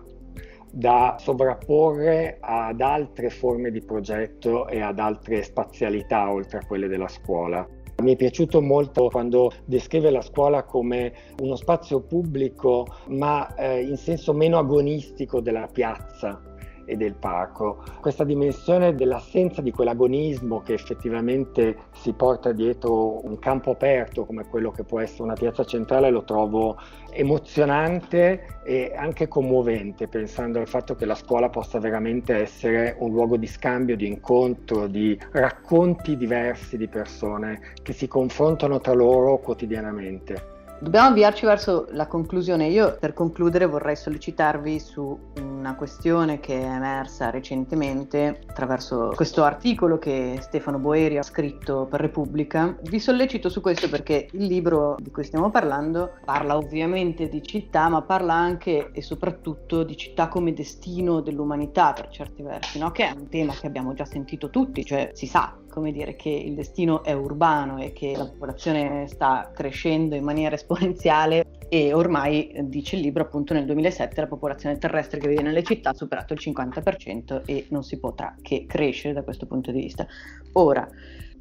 da 0.69 1.15
sovrapporre 1.17 2.37
ad 2.39 2.79
altre 2.79 3.31
forme 3.31 3.71
di 3.71 3.81
progetto 3.81 4.67
e 4.67 4.79
ad 4.79 4.99
altre 4.99 5.41
spazialità 5.41 6.31
oltre 6.31 6.59
a 6.59 6.65
quelle 6.67 6.87
della 6.87 7.07
scuola. 7.07 7.67
Mi 8.03 8.13
è 8.13 8.15
piaciuto 8.17 8.61
molto 8.61 9.07
quando 9.07 9.49
descrive 9.63 10.11
la 10.11 10.21
scuola 10.21 10.63
come 10.63 11.13
uno 11.39 11.55
spazio 11.55 12.01
pubblico 12.01 12.85
ma 13.07 13.55
eh, 13.55 13.81
in 13.81 13.95
senso 13.95 14.33
meno 14.33 14.57
agonistico 14.57 15.39
della 15.39 15.67
piazza 15.71 16.52
e 16.85 16.95
del 16.95 17.13
parco. 17.13 17.83
Questa 17.99 18.23
dimensione 18.23 18.95
dell'assenza 18.95 19.61
di 19.61 19.71
quell'agonismo 19.71 20.61
che 20.61 20.73
effettivamente 20.73 21.77
si 21.93 22.13
porta 22.13 22.51
dietro 22.51 23.25
un 23.25 23.39
campo 23.39 23.71
aperto 23.71 24.25
come 24.25 24.47
quello 24.47 24.71
che 24.71 24.83
può 24.83 24.99
essere 24.99 25.23
una 25.23 25.33
piazza 25.33 25.63
centrale 25.63 26.09
lo 26.09 26.23
trovo 26.23 26.77
emozionante 27.11 28.61
e 28.63 28.93
anche 28.95 29.27
commovente 29.27 30.07
pensando 30.07 30.59
al 30.59 30.67
fatto 30.67 30.95
che 30.95 31.05
la 31.05 31.15
scuola 31.15 31.49
possa 31.49 31.79
veramente 31.79 32.35
essere 32.35 32.95
un 32.99 33.11
luogo 33.11 33.37
di 33.37 33.47
scambio, 33.47 33.95
di 33.95 34.07
incontro, 34.07 34.87
di 34.87 35.17
racconti 35.31 36.17
diversi 36.17 36.77
di 36.77 36.87
persone 36.87 37.73
che 37.81 37.93
si 37.93 38.07
confrontano 38.07 38.79
tra 38.79 38.93
loro 38.93 39.37
quotidianamente. 39.39 40.52
Dobbiamo 40.83 41.07
avviarci 41.07 41.45
verso 41.45 41.87
la 41.91 42.07
conclusione. 42.07 42.67
Io 42.67 42.97
per 42.99 43.13
concludere 43.13 43.65
vorrei 43.65 43.95
sollecitarvi 43.95 44.81
su 44.81 45.17
una 45.39 45.75
questione 45.75 46.41
che 46.41 46.59
è 46.59 46.65
emersa 46.65 47.29
recentemente 47.29 48.41
attraverso 48.47 49.13
questo 49.15 49.45
articolo 49.45 49.97
che 49.97 50.39
Stefano 50.41 50.79
Boeri 50.79 51.17
ha 51.17 51.23
scritto 51.23 51.87
per 51.89 52.01
Repubblica. 52.01 52.75
Vi 52.81 52.99
sollecito 52.99 53.47
su 53.47 53.61
questo 53.61 53.87
perché 53.87 54.27
il 54.33 54.43
libro 54.43 54.97
di 54.99 55.09
cui 55.09 55.23
stiamo 55.23 55.49
parlando 55.49 56.15
parla 56.25 56.57
ovviamente 56.57 57.29
di 57.29 57.41
città, 57.41 57.87
ma 57.87 58.01
parla 58.01 58.33
anche 58.33 58.91
e 58.91 59.01
soprattutto 59.01 59.83
di 59.83 59.95
città 59.95 60.27
come 60.27 60.51
destino 60.51 61.21
dell'umanità 61.21 61.93
per 61.93 62.09
certi 62.09 62.43
versi, 62.43 62.77
no? 62.77 62.91
che 62.91 63.07
è 63.07 63.13
un 63.17 63.29
tema 63.29 63.53
che 63.53 63.67
abbiamo 63.67 63.93
già 63.93 64.03
sentito 64.03 64.49
tutti, 64.49 64.83
cioè 64.83 65.11
si 65.13 65.27
sa 65.27 65.55
come 65.73 65.91
dire, 65.91 66.15
che 66.15 66.29
il 66.29 66.53
destino 66.53 67.03
è 67.03 67.13
urbano 67.13 67.81
e 67.81 67.93
che 67.93 68.13
la 68.15 68.27
popolazione 68.27 69.07
sta 69.07 69.51
crescendo 69.51 70.13
in 70.13 70.23
maniera 70.23 70.53
esponenziale 70.53 71.45
e 71.67 71.93
ormai, 71.93 72.53
dice 72.65 72.95
il 72.95 73.01
libro, 73.01 73.23
appunto 73.23 73.55
nel 73.55 73.65
2007 73.65 74.21
la 74.21 74.27
popolazione 74.27 74.77
terrestre 74.77 75.19
che 75.19 75.27
vive 75.27 75.41
nelle 75.41 75.63
città 75.63 75.89
ha 75.89 75.93
superato 75.95 76.33
il 76.33 76.39
50% 76.39 77.41
e 77.45 77.65
non 77.69 77.83
si 77.83 77.97
potrà 77.97 78.35
che 78.39 78.67
crescere 78.67 79.15
da 79.15 79.23
questo 79.23 79.47
punto 79.47 79.71
di 79.71 79.81
vista. 79.81 80.05
Ora, 80.51 80.87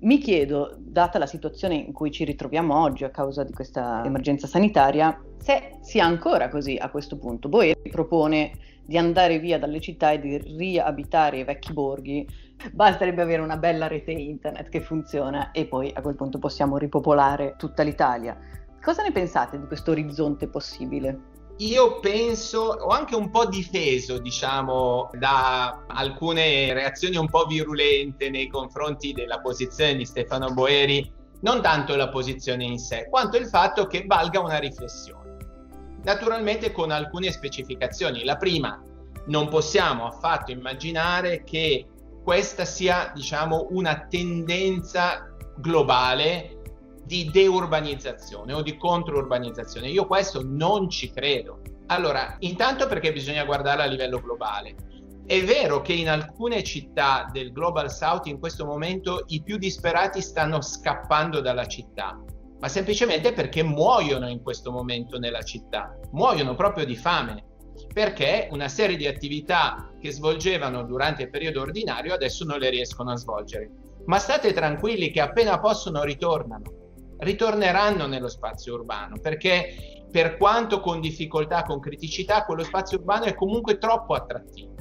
mi 0.00 0.16
chiedo, 0.16 0.74
data 0.78 1.18
la 1.18 1.26
situazione 1.26 1.74
in 1.74 1.92
cui 1.92 2.10
ci 2.10 2.24
ritroviamo 2.24 2.74
oggi 2.74 3.04
a 3.04 3.10
causa 3.10 3.44
di 3.44 3.52
questa 3.52 4.02
emergenza 4.04 4.46
sanitaria, 4.46 5.22
se 5.36 5.76
sia 5.82 6.06
ancora 6.06 6.48
così 6.48 6.76
a 6.80 6.88
questo 6.88 7.18
punto. 7.18 7.50
Boeri 7.50 7.90
propone 7.90 8.52
di 8.84 8.96
andare 8.96 9.38
via 9.38 9.58
dalle 9.58 9.80
città 9.80 10.10
e 10.10 10.18
di 10.18 10.38
riabitare 10.38 11.38
i 11.38 11.44
vecchi 11.44 11.72
borghi 11.72 12.26
Basterebbe 12.70 13.22
avere 13.22 13.42
una 13.42 13.56
bella 13.56 13.88
rete 13.88 14.12
internet 14.12 14.68
che 14.68 14.80
funziona 14.80 15.50
e 15.50 15.66
poi 15.66 15.90
a 15.94 16.00
quel 16.00 16.14
punto 16.14 16.38
possiamo 16.38 16.76
ripopolare 16.76 17.54
tutta 17.58 17.82
l'Italia. 17.82 18.38
Cosa 18.80 19.02
ne 19.02 19.12
pensate 19.12 19.58
di 19.58 19.66
questo 19.66 19.90
orizzonte 19.90 20.48
possibile? 20.48 21.30
Io 21.58 22.00
penso, 22.00 22.60
ho 22.60 22.88
anche 22.88 23.14
un 23.14 23.30
po' 23.30 23.46
difeso, 23.46 24.18
diciamo, 24.18 25.10
da 25.12 25.84
alcune 25.86 26.72
reazioni 26.72 27.16
un 27.16 27.28
po' 27.28 27.44
virulente 27.44 28.30
nei 28.30 28.48
confronti 28.48 29.12
della 29.12 29.40
posizione 29.40 29.94
di 29.94 30.04
Stefano 30.04 30.52
Boeri, 30.52 31.12
non 31.42 31.60
tanto 31.60 31.94
la 31.94 32.08
posizione 32.08 32.64
in 32.64 32.78
sé, 32.78 33.06
quanto 33.08 33.36
il 33.36 33.46
fatto 33.46 33.86
che 33.86 34.04
valga 34.06 34.40
una 34.40 34.58
riflessione. 34.58 35.36
Naturalmente 36.02 36.72
con 36.72 36.90
alcune 36.90 37.30
specificazioni. 37.30 38.24
La 38.24 38.36
prima, 38.36 38.82
non 39.26 39.48
possiamo 39.48 40.06
affatto 40.06 40.50
immaginare 40.50 41.44
che 41.44 41.86
questa 42.22 42.64
sia 42.64 43.10
diciamo 43.14 43.68
una 43.70 44.06
tendenza 44.08 45.34
globale 45.56 46.60
di 47.04 47.28
deurbanizzazione 47.30 48.52
o 48.52 48.62
di 48.62 48.76
controurbanizzazione. 48.76 49.88
Io 49.88 50.06
questo 50.06 50.42
non 50.44 50.88
ci 50.88 51.10
credo. 51.10 51.60
Allora, 51.86 52.36
intanto 52.40 52.86
perché 52.86 53.12
bisogna 53.12 53.44
guardare 53.44 53.82
a 53.82 53.86
livello 53.86 54.20
globale. 54.20 54.74
È 55.26 55.42
vero 55.44 55.80
che 55.82 55.92
in 55.92 56.08
alcune 56.08 56.62
città 56.62 57.28
del 57.30 57.52
Global 57.52 57.90
South 57.90 58.26
in 58.26 58.38
questo 58.38 58.64
momento 58.64 59.24
i 59.28 59.42
più 59.42 59.56
disperati 59.56 60.20
stanno 60.20 60.60
scappando 60.60 61.40
dalla 61.40 61.66
città, 61.66 62.20
ma 62.58 62.68
semplicemente 62.68 63.32
perché 63.32 63.62
muoiono 63.62 64.28
in 64.28 64.42
questo 64.42 64.70
momento 64.70 65.18
nella 65.18 65.42
città, 65.42 65.96
muoiono 66.12 66.54
proprio 66.54 66.84
di 66.84 66.96
fame 66.96 67.50
perché 67.92 68.48
una 68.50 68.68
serie 68.68 68.96
di 68.96 69.06
attività 69.06 69.92
che 70.00 70.10
svolgevano 70.12 70.82
durante 70.82 71.22
il 71.22 71.30
periodo 71.30 71.60
ordinario 71.60 72.14
adesso 72.14 72.44
non 72.44 72.58
le 72.58 72.70
riescono 72.70 73.12
a 73.12 73.16
svolgere. 73.16 73.70
Ma 74.06 74.18
state 74.18 74.52
tranquilli 74.52 75.10
che 75.10 75.20
appena 75.20 75.60
possono 75.60 76.02
ritornano, 76.02 76.64
ritorneranno 77.18 78.06
nello 78.06 78.28
spazio 78.28 78.74
urbano, 78.74 79.18
perché 79.20 80.06
per 80.10 80.36
quanto 80.36 80.80
con 80.80 81.00
difficoltà, 81.00 81.62
con 81.62 81.80
criticità, 81.80 82.44
quello 82.44 82.64
spazio 82.64 82.98
urbano 82.98 83.24
è 83.24 83.34
comunque 83.34 83.78
troppo 83.78 84.14
attrattivo. 84.14 84.74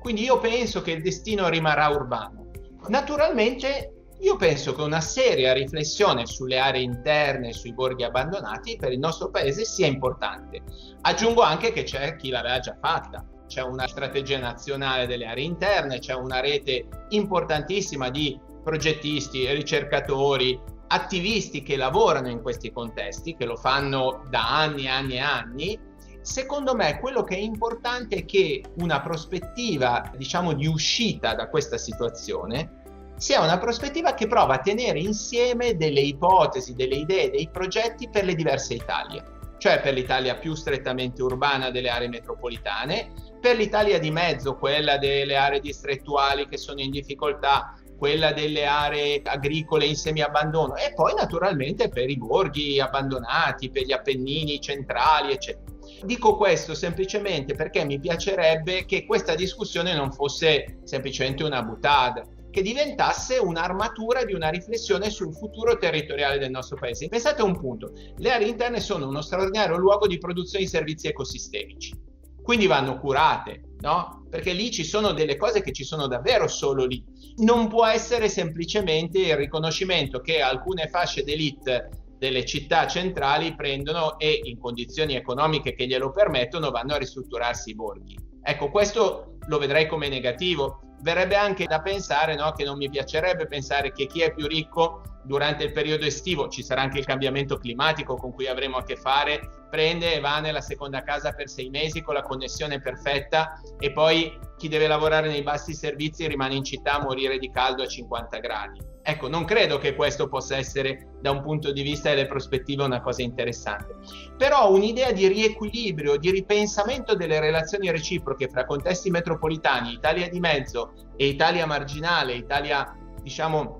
Quindi 0.00 0.22
io 0.22 0.38
penso 0.38 0.82
che 0.82 0.92
il 0.92 1.02
destino 1.02 1.48
rimarrà 1.48 1.88
urbano. 1.88 2.50
Naturalmente 2.88 3.95
io 4.20 4.36
penso 4.36 4.74
che 4.74 4.82
una 4.82 5.00
seria 5.00 5.52
riflessione 5.52 6.26
sulle 6.26 6.58
aree 6.58 6.80
interne, 6.80 7.52
sui 7.52 7.74
borghi 7.74 8.02
abbandonati 8.02 8.76
per 8.76 8.92
il 8.92 8.98
nostro 8.98 9.30
paese 9.30 9.64
sia 9.64 9.86
importante. 9.86 10.62
Aggiungo 11.02 11.42
anche 11.42 11.70
che 11.72 11.82
c'è 11.82 12.16
chi 12.16 12.30
l'aveva 12.30 12.58
già 12.58 12.76
fatta. 12.80 13.24
C'è 13.46 13.62
una 13.62 13.86
strategia 13.86 14.38
nazionale 14.38 15.06
delle 15.06 15.26
aree 15.26 15.44
interne, 15.44 15.98
c'è 15.98 16.14
una 16.14 16.40
rete 16.40 16.88
importantissima 17.10 18.08
di 18.08 18.38
progettisti, 18.62 19.48
ricercatori, 19.52 20.58
attivisti 20.88 21.62
che 21.62 21.76
lavorano 21.76 22.28
in 22.28 22.40
questi 22.42 22.72
contesti, 22.72 23.36
che 23.36 23.44
lo 23.44 23.56
fanno 23.56 24.24
da 24.30 24.58
anni 24.58 24.84
e 24.84 24.88
anni 24.88 25.14
e 25.14 25.20
anni. 25.20 25.78
Secondo 26.22 26.74
me 26.74 26.98
quello 26.98 27.22
che 27.22 27.36
è 27.36 27.40
importante 27.40 28.16
è 28.16 28.24
che 28.24 28.64
una 28.78 29.00
prospettiva, 29.00 30.10
diciamo, 30.16 30.54
di 30.54 30.66
uscita 30.66 31.34
da 31.34 31.48
questa 31.48 31.78
situazione 31.78 32.82
sia 33.16 33.40
una 33.40 33.58
prospettiva 33.58 34.14
che 34.14 34.26
prova 34.26 34.54
a 34.54 34.60
tenere 34.60 34.98
insieme 34.98 35.76
delle 35.76 36.00
ipotesi, 36.00 36.74
delle 36.74 36.96
idee, 36.96 37.30
dei 37.30 37.48
progetti 37.50 38.08
per 38.10 38.24
le 38.24 38.34
diverse 38.34 38.74
Italie, 38.74 39.24
cioè 39.58 39.80
per 39.80 39.94
l'Italia 39.94 40.36
più 40.36 40.54
strettamente 40.54 41.22
urbana 41.22 41.70
delle 41.70 41.88
aree 41.88 42.08
metropolitane, 42.08 43.12
per 43.40 43.56
l'Italia 43.56 43.98
di 43.98 44.10
mezzo, 44.10 44.56
quella 44.56 44.98
delle 44.98 45.36
aree 45.36 45.60
distrettuali 45.60 46.46
che 46.46 46.58
sono 46.58 46.80
in 46.80 46.90
difficoltà, 46.90 47.78
quella 47.96 48.32
delle 48.32 48.66
aree 48.66 49.22
agricole 49.24 49.86
in 49.86 49.96
semiabbandono 49.96 50.76
e 50.76 50.92
poi 50.94 51.14
naturalmente 51.14 51.88
per 51.88 52.10
i 52.10 52.18
borghi 52.18 52.78
abbandonati, 52.78 53.70
per 53.70 53.84
gli 53.84 53.92
Appennini 53.92 54.60
centrali, 54.60 55.32
eccetera. 55.32 55.64
Dico 56.02 56.36
questo 56.36 56.74
semplicemente 56.74 57.54
perché 57.54 57.84
mi 57.86 57.98
piacerebbe 57.98 58.84
che 58.84 59.06
questa 59.06 59.34
discussione 59.34 59.94
non 59.94 60.12
fosse 60.12 60.80
semplicemente 60.84 61.42
una 61.42 61.62
butade, 61.62 62.34
che 62.56 62.62
diventasse 62.62 63.36
un'armatura 63.36 64.24
di 64.24 64.32
una 64.32 64.48
riflessione 64.48 65.10
sul 65.10 65.34
futuro 65.34 65.76
territoriale 65.76 66.38
del 66.38 66.48
nostro 66.48 66.78
paese. 66.78 67.06
Pensate 67.06 67.42
a 67.42 67.44
un 67.44 67.60
punto, 67.60 67.92
le 68.16 68.30
aree 68.30 68.48
interne 68.48 68.80
sono 68.80 69.06
uno 69.06 69.20
straordinario 69.20 69.76
luogo 69.76 70.06
di 70.06 70.16
produzione 70.16 70.64
di 70.64 70.70
servizi 70.70 71.06
ecosistemici, 71.06 71.94
quindi 72.42 72.66
vanno 72.66 72.98
curate, 72.98 73.74
no? 73.80 74.24
Perché 74.30 74.54
lì 74.54 74.70
ci 74.70 74.84
sono 74.84 75.12
delle 75.12 75.36
cose 75.36 75.60
che 75.60 75.72
ci 75.72 75.84
sono 75.84 76.06
davvero 76.06 76.48
solo 76.48 76.86
lì. 76.86 77.04
Non 77.42 77.68
può 77.68 77.84
essere 77.84 78.30
semplicemente 78.30 79.18
il 79.18 79.36
riconoscimento 79.36 80.20
che 80.20 80.40
alcune 80.40 80.88
fasce 80.88 81.24
d'elite 81.24 81.90
delle 82.16 82.46
città 82.46 82.86
centrali 82.86 83.54
prendono 83.54 84.18
e 84.18 84.40
in 84.44 84.58
condizioni 84.58 85.14
economiche 85.14 85.74
che 85.74 85.86
glielo 85.86 86.10
permettono 86.10 86.70
vanno 86.70 86.94
a 86.94 86.96
ristrutturarsi 86.96 87.68
i 87.68 87.74
borghi. 87.74 88.16
Ecco, 88.42 88.70
questo 88.70 89.36
lo 89.46 89.58
vedrei 89.58 89.86
come 89.86 90.08
negativo 90.08 90.80
verrebbe 91.00 91.36
anche 91.36 91.66
da 91.66 91.80
pensare 91.80 92.34
no, 92.34 92.52
che 92.52 92.64
non 92.64 92.76
mi 92.76 92.88
piacerebbe 92.88 93.46
pensare 93.46 93.92
che 93.92 94.06
chi 94.06 94.22
è 94.22 94.32
più 94.32 94.46
ricco 94.46 95.02
durante 95.22 95.64
il 95.64 95.72
periodo 95.72 96.06
estivo, 96.06 96.48
ci 96.48 96.62
sarà 96.62 96.82
anche 96.82 96.98
il 96.98 97.04
cambiamento 97.04 97.58
climatico 97.58 98.16
con 98.16 98.32
cui 98.32 98.46
avremo 98.46 98.76
a 98.76 98.84
che 98.84 98.96
fare, 98.96 99.40
prende 99.68 100.14
e 100.14 100.20
va 100.20 100.38
nella 100.40 100.60
seconda 100.60 101.02
casa 101.02 101.32
per 101.32 101.48
sei 101.48 101.68
mesi 101.68 102.00
con 102.00 102.14
la 102.14 102.22
connessione 102.22 102.80
perfetta 102.80 103.60
e 103.78 103.92
poi 103.92 104.38
chi 104.56 104.68
deve 104.68 104.86
lavorare 104.86 105.28
nei 105.28 105.42
bassi 105.42 105.74
servizi 105.74 106.26
rimane 106.28 106.54
in 106.54 106.64
città 106.64 106.94
a 106.94 107.02
morire 107.02 107.38
di 107.38 107.50
caldo 107.50 107.82
a 107.82 107.88
50 107.88 108.38
gradi. 108.38 108.94
Ecco, 109.08 109.28
non 109.28 109.44
credo 109.44 109.78
che 109.78 109.94
questo 109.94 110.26
possa 110.26 110.56
essere 110.56 111.10
da 111.20 111.30
un 111.30 111.40
punto 111.40 111.70
di 111.70 111.82
vista 111.82 112.08
delle 112.08 112.26
prospettive 112.26 112.82
una 112.82 113.00
cosa 113.00 113.22
interessante. 113.22 113.94
Però 114.36 114.72
un'idea 114.72 115.12
di 115.12 115.28
riequilibrio, 115.28 116.16
di 116.16 116.32
ripensamento 116.32 117.14
delle 117.14 117.38
relazioni 117.38 117.88
reciproche 117.92 118.48
fra 118.48 118.64
contesti 118.64 119.10
metropolitani, 119.10 119.92
Italia 119.92 120.28
di 120.28 120.40
mezzo 120.40 120.92
e 121.14 121.28
Italia 121.28 121.66
marginale, 121.66 122.34
Italia 122.34 122.96
diciamo 123.22 123.76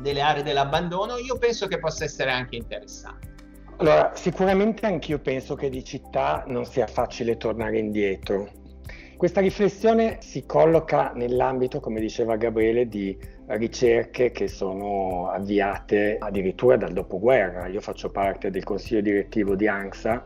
delle 0.00 0.20
aree 0.20 0.42
dell'abbandono, 0.42 1.18
io 1.18 1.38
penso 1.38 1.68
che 1.68 1.78
possa 1.78 2.02
essere 2.02 2.32
anche 2.32 2.56
interessante. 2.56 3.32
Allora, 3.76 4.10
sicuramente 4.16 4.86
anch'io 4.86 5.20
penso 5.20 5.54
che 5.54 5.68
di 5.68 5.84
città 5.84 6.42
non 6.48 6.64
sia 6.64 6.88
facile 6.88 7.36
tornare 7.36 7.78
indietro. 7.78 8.50
Questa 9.16 9.40
riflessione 9.40 10.18
si 10.20 10.44
colloca 10.46 11.12
nell'ambito, 11.14 11.78
come 11.78 12.00
diceva 12.00 12.36
Gabriele, 12.36 12.88
di 12.88 13.16
ricerche 13.46 14.30
che 14.30 14.48
sono 14.48 15.28
avviate 15.28 16.16
addirittura 16.18 16.76
dal 16.76 16.92
dopoguerra. 16.92 17.66
Io 17.66 17.80
faccio 17.80 18.10
parte 18.10 18.50
del 18.50 18.64
consiglio 18.64 19.00
direttivo 19.00 19.54
di 19.54 19.68
ANSA, 19.68 20.24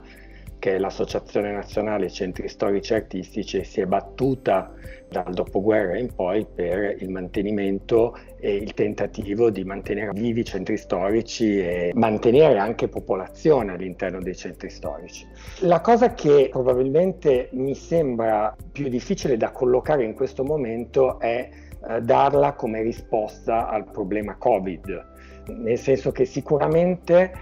che 0.58 0.74
è 0.74 0.78
l'Associazione 0.78 1.52
Nazionale 1.52 2.10
Centri 2.10 2.48
Storici 2.48 2.92
Artistici, 2.92 3.58
e 3.58 3.64
si 3.64 3.80
è 3.80 3.86
battuta 3.86 4.72
dal 5.08 5.32
dopoguerra 5.32 5.96
in 5.96 6.12
poi 6.14 6.46
per 6.52 6.96
il 6.98 7.10
mantenimento 7.10 8.18
e 8.40 8.54
il 8.54 8.74
tentativo 8.74 9.50
di 9.50 9.64
mantenere 9.64 10.10
vivi 10.12 10.40
i 10.40 10.44
centri 10.44 10.76
storici 10.76 11.60
e 11.60 11.92
mantenere 11.94 12.58
anche 12.58 12.88
popolazione 12.88 13.72
all'interno 13.72 14.20
dei 14.20 14.34
centri 14.34 14.68
storici. 14.68 15.26
La 15.60 15.80
cosa 15.80 16.12
che 16.12 16.48
probabilmente 16.50 17.48
mi 17.52 17.74
sembra 17.74 18.54
più 18.70 18.88
difficile 18.88 19.36
da 19.36 19.50
collocare 19.50 20.04
in 20.04 20.14
questo 20.14 20.44
momento 20.44 21.18
è 21.20 21.48
eh, 21.86 22.00
darla 22.00 22.54
come 22.54 22.82
risposta 22.82 23.68
al 23.68 23.90
problema 23.90 24.36
Covid, 24.36 25.06
nel 25.46 25.78
senso 25.78 26.10
che 26.12 26.24
sicuramente 26.24 27.32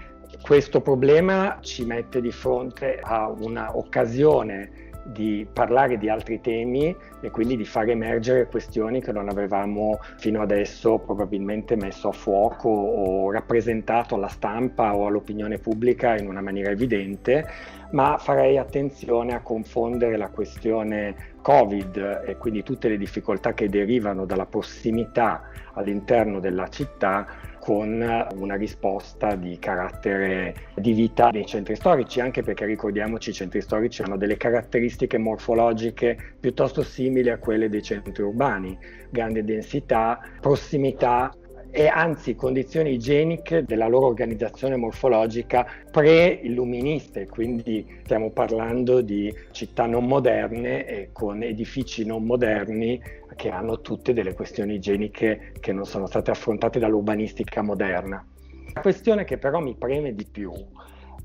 questo 0.41 0.81
problema 0.81 1.57
ci 1.61 1.85
mette 1.85 2.21
di 2.21 2.31
fronte 2.31 2.99
a 3.01 3.29
un'occasione 3.29 4.86
di 5.07 5.47
parlare 5.51 5.97
di 5.97 6.09
altri 6.09 6.41
temi 6.41 6.95
e 7.21 7.31
quindi 7.31 7.55
di 7.55 7.65
far 7.65 7.89
emergere 7.89 8.47
questioni 8.47 9.01
che 9.01 9.11
non 9.11 9.29
avevamo 9.29 9.99
fino 10.17 10.41
adesso 10.41 10.99
probabilmente 10.99 11.75
messo 11.75 12.09
a 12.09 12.11
fuoco 12.11 12.69
o 12.69 13.31
rappresentato 13.31 14.15
alla 14.15 14.27
stampa 14.27 14.95
o 14.95 15.07
all'opinione 15.07 15.57
pubblica 15.59 16.17
in 16.17 16.27
una 16.27 16.41
maniera 16.41 16.71
evidente, 16.71 17.45
ma 17.91 18.17
farei 18.17 18.57
attenzione 18.57 19.33
a 19.33 19.41
confondere 19.41 20.17
la 20.17 20.29
questione 20.29 21.35
Covid 21.41 22.23
e 22.25 22.35
quindi 22.35 22.61
tutte 22.61 22.89
le 22.89 22.97
difficoltà 22.97 23.53
che 23.53 23.69
derivano 23.69 24.25
dalla 24.25 24.45
prossimità 24.45 25.49
all'interno 25.73 26.39
della 26.39 26.67
città 26.67 27.25
con 27.67 28.01
una 28.35 28.55
risposta 28.55 29.35
di 29.35 29.59
carattere 29.59 30.69
di 30.73 30.93
vita 30.93 31.31
dei 31.31 31.45
centri 31.45 31.75
storici, 31.75 32.21
anche 32.21 32.41
perché 32.41 32.63
ricordiamoci 32.63 33.31
i 33.31 33.33
centri 33.33 33.59
storici 33.59 34.01
hanno 34.01 34.15
delle 34.15 34.37
caratteristiche 34.37 35.17
morfologiche 35.17 36.35
piuttosto 36.39 36.81
simili 36.81 37.29
a 37.29 37.37
quelle 37.37 37.67
dei 37.67 37.83
centri 37.83 38.23
urbani, 38.23 38.77
grande 39.09 39.43
densità, 39.43 40.17
prossimità 40.39 41.29
e 41.69 41.87
anzi 41.87 42.35
condizioni 42.35 42.93
igieniche 42.93 43.63
della 43.63 43.87
loro 43.87 44.07
organizzazione 44.07 44.75
morfologica 44.75 45.65
pre-illuministe, 45.91 47.27
quindi 47.27 47.85
stiamo 48.03 48.31
parlando 48.31 49.01
di 49.01 49.33
città 49.51 49.85
non 49.85 50.05
moderne 50.05 50.85
e 50.85 51.09
con 51.11 51.43
edifici 51.43 52.05
non 52.05 52.23
moderni 52.23 53.01
che 53.35 53.49
hanno 53.49 53.81
tutte 53.81 54.13
delle 54.13 54.33
questioni 54.33 54.75
igieniche 54.75 55.53
che 55.59 55.71
non 55.71 55.85
sono 55.85 56.07
state 56.07 56.31
affrontate 56.31 56.79
dall'urbanistica 56.79 57.61
moderna. 57.61 58.25
La 58.73 58.81
questione 58.81 59.23
che 59.23 59.37
però 59.37 59.59
mi 59.59 59.75
preme 59.75 60.13
di 60.13 60.25
più 60.25 60.51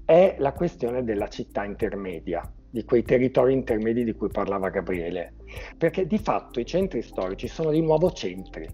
è 0.05 0.37
la 0.38 0.52
questione 0.52 1.05
della 1.05 1.28
città 1.28 1.64
intermedia, 1.64 2.42
di 2.70 2.85
quei 2.85 3.02
territori 3.02 3.52
intermedi 3.52 4.05
di 4.05 4.12
cui 4.12 4.28
parlava 4.28 4.68
Gabriele, 4.68 5.35
perché 5.76 6.07
di 6.07 6.18
fatto 6.18 6.61
i 6.61 6.66
centri 6.66 7.02
storici 7.02 7.48
sono 7.48 7.70
di 7.70 7.81
nuovo 7.81 8.11
centri, 8.12 8.68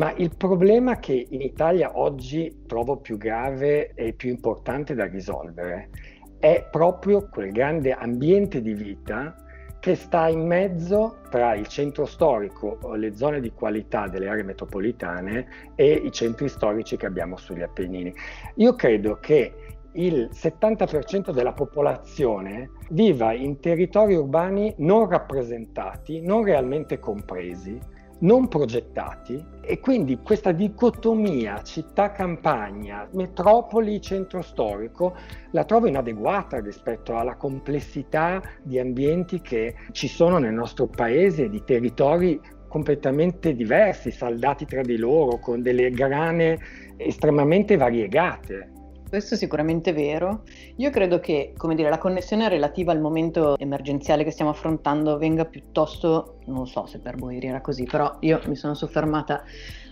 ma 0.00 0.14
il 0.16 0.34
problema 0.34 0.98
che 0.98 1.26
in 1.28 1.42
Italia 1.42 1.98
oggi 1.98 2.62
trovo 2.66 2.96
più 2.96 3.18
grave 3.18 3.92
e 3.92 4.14
più 4.14 4.30
importante 4.30 4.94
da 4.94 5.04
risolvere 5.04 5.90
è 6.38 6.66
proprio 6.70 7.28
quel 7.28 7.52
grande 7.52 7.92
ambiente 7.92 8.62
di 8.62 8.72
vita 8.72 9.34
che 9.78 9.94
sta 9.96 10.28
in 10.28 10.46
mezzo 10.46 11.18
tra 11.28 11.52
il 11.54 11.66
centro 11.66 12.06
storico, 12.06 12.78
le 12.94 13.14
zone 13.14 13.40
di 13.40 13.52
qualità 13.52 14.08
delle 14.08 14.30
aree 14.30 14.42
metropolitane 14.42 15.72
e 15.74 15.92
i 15.92 16.10
centri 16.12 16.48
storici 16.48 16.96
che 16.96 17.04
abbiamo 17.04 17.36
sugli 17.36 17.60
Appennini. 17.60 18.10
Io 18.54 18.74
credo 18.74 19.18
che 19.20 19.52
il 19.92 20.30
70% 20.32 21.30
della 21.30 21.52
popolazione 21.52 22.70
viva 22.88 23.34
in 23.34 23.60
territori 23.60 24.14
urbani 24.14 24.72
non 24.78 25.10
rappresentati, 25.10 26.22
non 26.22 26.42
realmente 26.42 26.98
compresi, 26.98 27.78
non 28.20 28.48
progettati 28.48 29.42
e 29.60 29.78
quindi 29.78 30.18
questa 30.22 30.52
dicotomia 30.52 31.62
città-campagna, 31.62 33.08
metropoli-centro 33.12 34.42
storico 34.42 35.14
la 35.52 35.64
trovo 35.64 35.86
inadeguata 35.86 36.60
rispetto 36.60 37.16
alla 37.16 37.36
complessità 37.36 38.42
di 38.62 38.78
ambienti 38.78 39.40
che 39.40 39.74
ci 39.92 40.08
sono 40.08 40.38
nel 40.38 40.52
nostro 40.52 40.86
paese, 40.86 41.48
di 41.48 41.62
territori 41.64 42.40
completamente 42.68 43.54
diversi, 43.54 44.10
saldati 44.10 44.64
tra 44.64 44.82
di 44.82 44.96
loro, 44.96 45.38
con 45.38 45.60
delle 45.60 45.90
grane 45.90 46.58
estremamente 46.96 47.76
variegate. 47.76 48.79
Questo 49.10 49.34
è 49.34 49.36
sicuramente 49.36 49.92
vero. 49.92 50.44
Io 50.76 50.88
credo 50.90 51.18
che, 51.18 51.52
come 51.56 51.74
dire, 51.74 51.90
la 51.90 51.98
connessione 51.98 52.48
relativa 52.48 52.92
al 52.92 53.00
momento 53.00 53.58
emergenziale 53.58 54.22
che 54.22 54.30
stiamo 54.30 54.52
affrontando 54.52 55.18
venga 55.18 55.44
piuttosto, 55.46 56.36
non 56.44 56.68
so 56.68 56.86
se 56.86 57.00
per 57.00 57.16
voi 57.16 57.40
era 57.40 57.60
così, 57.60 57.82
però 57.90 58.18
io 58.20 58.40
mi 58.46 58.54
sono 58.54 58.74
soffermata 58.74 59.42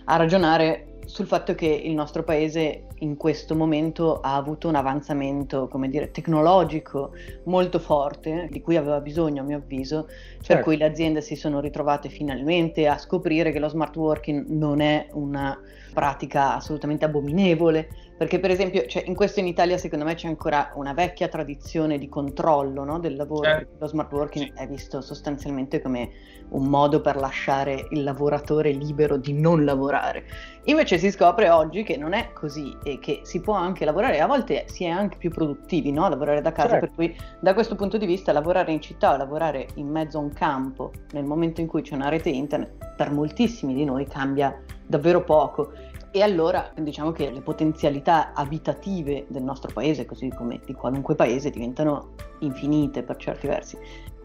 a 0.05 0.15
ragionare 0.15 0.98
sul 1.09 1.25
fatto 1.25 1.55
che 1.55 1.65
il 1.65 1.95
nostro 1.95 2.23
paese 2.23 2.83
in 2.99 3.17
questo 3.17 3.55
momento 3.55 4.19
ha 4.19 4.35
avuto 4.35 4.67
un 4.67 4.75
avanzamento, 4.75 5.67
come 5.67 5.89
dire, 5.89 6.11
tecnologico 6.11 7.13
molto 7.45 7.79
forte, 7.79 8.47
di 8.51 8.61
cui 8.61 8.75
aveva 8.75 9.01
bisogno 9.01 9.41
a 9.41 9.45
mio 9.45 9.57
avviso, 9.57 10.05
certo. 10.07 10.53
per 10.53 10.61
cui 10.61 10.77
le 10.77 10.85
aziende 10.85 11.21
si 11.21 11.35
sono 11.35 11.61
ritrovate 11.61 12.09
finalmente 12.09 12.87
a 12.87 12.99
scoprire 12.99 13.51
che 13.51 13.57
lo 13.57 13.69
smart 13.69 13.95
working 13.95 14.49
non 14.49 14.81
è 14.81 15.07
una 15.13 15.59
pratica 15.93 16.55
assolutamente 16.55 17.05
abominevole, 17.05 17.89
perché 18.15 18.39
per 18.39 18.51
esempio 18.51 18.85
cioè, 18.85 19.03
in 19.05 19.15
questo 19.15 19.39
in 19.39 19.47
Italia 19.47 19.77
secondo 19.77 20.05
me 20.05 20.13
c'è 20.13 20.27
ancora 20.27 20.71
una 20.75 20.93
vecchia 20.93 21.27
tradizione 21.27 21.97
di 21.97 22.07
controllo 22.07 22.83
no, 22.83 22.99
del 22.99 23.15
lavoro, 23.15 23.43
certo. 23.43 23.77
lo 23.79 23.87
smart 23.87 24.11
working 24.11 24.53
è 24.53 24.67
visto 24.67 25.01
sostanzialmente 25.01 25.81
come 25.81 26.09
un 26.49 26.67
modo 26.67 27.01
per 27.01 27.15
lasciare 27.15 27.87
il 27.89 28.03
lavoratore 28.03 28.71
libero 28.71 29.17
di 29.17 29.33
non 29.33 29.63
lavorare. 29.63 30.25
Invece 30.69 30.99
si 30.99 31.09
scopre 31.09 31.49
oggi 31.49 31.81
che 31.81 31.97
non 31.97 32.13
è 32.13 32.31
così 32.31 32.77
e 32.83 32.99
che 32.99 33.21
si 33.23 33.41
può 33.41 33.55
anche 33.55 33.85
lavorare, 33.85 34.19
a 34.19 34.27
volte 34.27 34.65
si 34.67 34.83
è 34.83 34.89
anche 34.89 35.17
più 35.17 35.31
produttivi, 35.31 35.91
no? 35.91 36.07
lavorare 36.07 36.41
da 36.41 36.51
casa, 36.51 36.79
certo. 36.79 36.85
per 36.85 36.95
cui 36.95 37.17
da 37.39 37.55
questo 37.55 37.73
punto 37.73 37.97
di 37.97 38.05
vista 38.05 38.31
lavorare 38.31 38.71
in 38.71 38.79
città 38.79 39.13
o 39.13 39.17
lavorare 39.17 39.67
in 39.75 39.87
mezzo 39.87 40.19
a 40.19 40.21
un 40.21 40.31
campo 40.31 40.91
nel 41.13 41.25
momento 41.25 41.59
in 41.59 41.65
cui 41.65 41.81
c'è 41.81 41.95
una 41.95 42.09
rete 42.09 42.29
internet 42.29 42.93
per 42.95 43.09
moltissimi 43.09 43.73
di 43.73 43.83
noi 43.83 44.05
cambia 44.05 44.61
davvero 44.85 45.23
poco. 45.23 45.71
E 46.11 46.21
allora 46.21 46.71
diciamo 46.75 47.11
che 47.13 47.31
le 47.31 47.41
potenzialità 47.41 48.33
abitative 48.33 49.25
del 49.27 49.43
nostro 49.43 49.71
paese, 49.73 50.05
così 50.05 50.29
come 50.29 50.59
di 50.63 50.73
qualunque 50.73 51.15
paese, 51.15 51.49
diventano 51.49 52.11
infinite 52.41 53.01
per 53.01 53.15
certi 53.17 53.47
versi. 53.47 53.77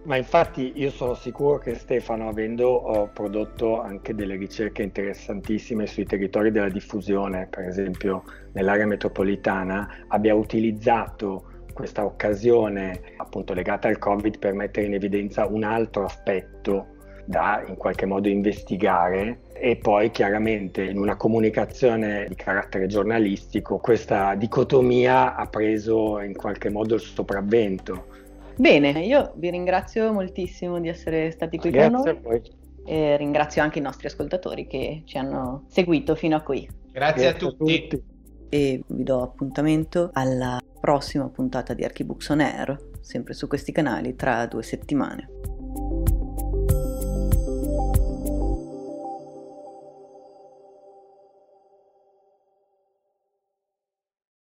Ma 0.05 0.17
infatti 0.17 0.73
io 0.77 0.91
sono 0.91 1.15
sicuro 1.15 1.59
che 1.59 1.75
Stefano, 1.77 2.29
avendo 2.29 3.11
prodotto 3.15 3.81
anche 3.81 4.15
delle 4.15 4.37
ricerche 4.37 4.83
interessantissime 4.83 5.87
sui 5.87 6.05
territori 6.05 6.51
della 6.51 6.69
diffusione, 6.69 7.47
per 7.49 7.65
esempio 7.65 8.23
nell'area 8.53 8.85
metropolitana, 8.85 10.05
abbia 10.09 10.35
utilizzato 10.35 11.53
questa 11.73 12.05
occasione 12.05 13.01
appunto 13.17 13.55
legata 13.55 13.89
al 13.89 13.99
Covid 13.99 14.39
per 14.39 14.53
mettere 14.53 14.87
in 14.87 14.95
evidenza 14.95 15.47
un 15.47 15.65
altro 15.65 16.05
aspetto 16.05 16.89
da 17.25 17.65
in 17.67 17.77
qualche 17.77 18.05
modo 18.05 18.29
investigare 18.29 19.41
e 19.55 19.77
poi 19.77 20.11
chiaramente 20.11 20.85
in 20.85 20.99
una 20.99 21.17
comunicazione 21.17 22.27
di 22.29 22.35
carattere 22.35 22.87
giornalistico 22.87 23.79
questa 23.79 24.35
dicotomia 24.35 25.35
ha 25.35 25.47
preso 25.47 26.21
in 26.21 26.35
qualche 26.35 26.69
modo 26.69 26.95
il 26.95 27.01
sopravvento. 27.01 28.13
Bene, 28.57 29.05
io 29.05 29.33
vi 29.37 29.51
ringrazio 29.51 30.13
moltissimo 30.13 30.81
di 30.81 30.89
essere 30.89 31.31
stati 31.31 31.59
qui 31.59 31.71
Grazie 31.71 32.21
con 32.21 32.21
noi. 32.23 32.43
e 32.87 33.17
ringrazio 33.17 33.63
anche 33.63 33.79
i 33.79 33.83
nostri 33.83 34.07
ascoltatori 34.07 34.67
che 34.67 35.03
ci 35.05 35.19
hanno 35.19 35.65
seguito 35.69 36.15
fino 36.15 36.37
a 36.37 36.41
qui. 36.41 36.69
Grazie, 36.93 37.23
Grazie 37.23 37.29
a, 37.29 37.33
tutti. 37.35 37.75
a 37.75 37.89
tutti. 37.89 38.03
E 38.49 38.83
vi 38.87 39.03
do 39.03 39.23
appuntamento 39.23 40.11
alla 40.13 40.61
prossima 40.81 41.29
puntata 41.29 41.75
di 41.75 41.83
Archibooks 41.83 42.29
on 42.29 42.41
Air, 42.41 42.91
sempre 43.01 43.35
su 43.35 43.49
questi 43.49 43.73
canali 43.73 44.15
tra 44.15 44.47
due 44.47 44.63
settimane. 44.63 45.29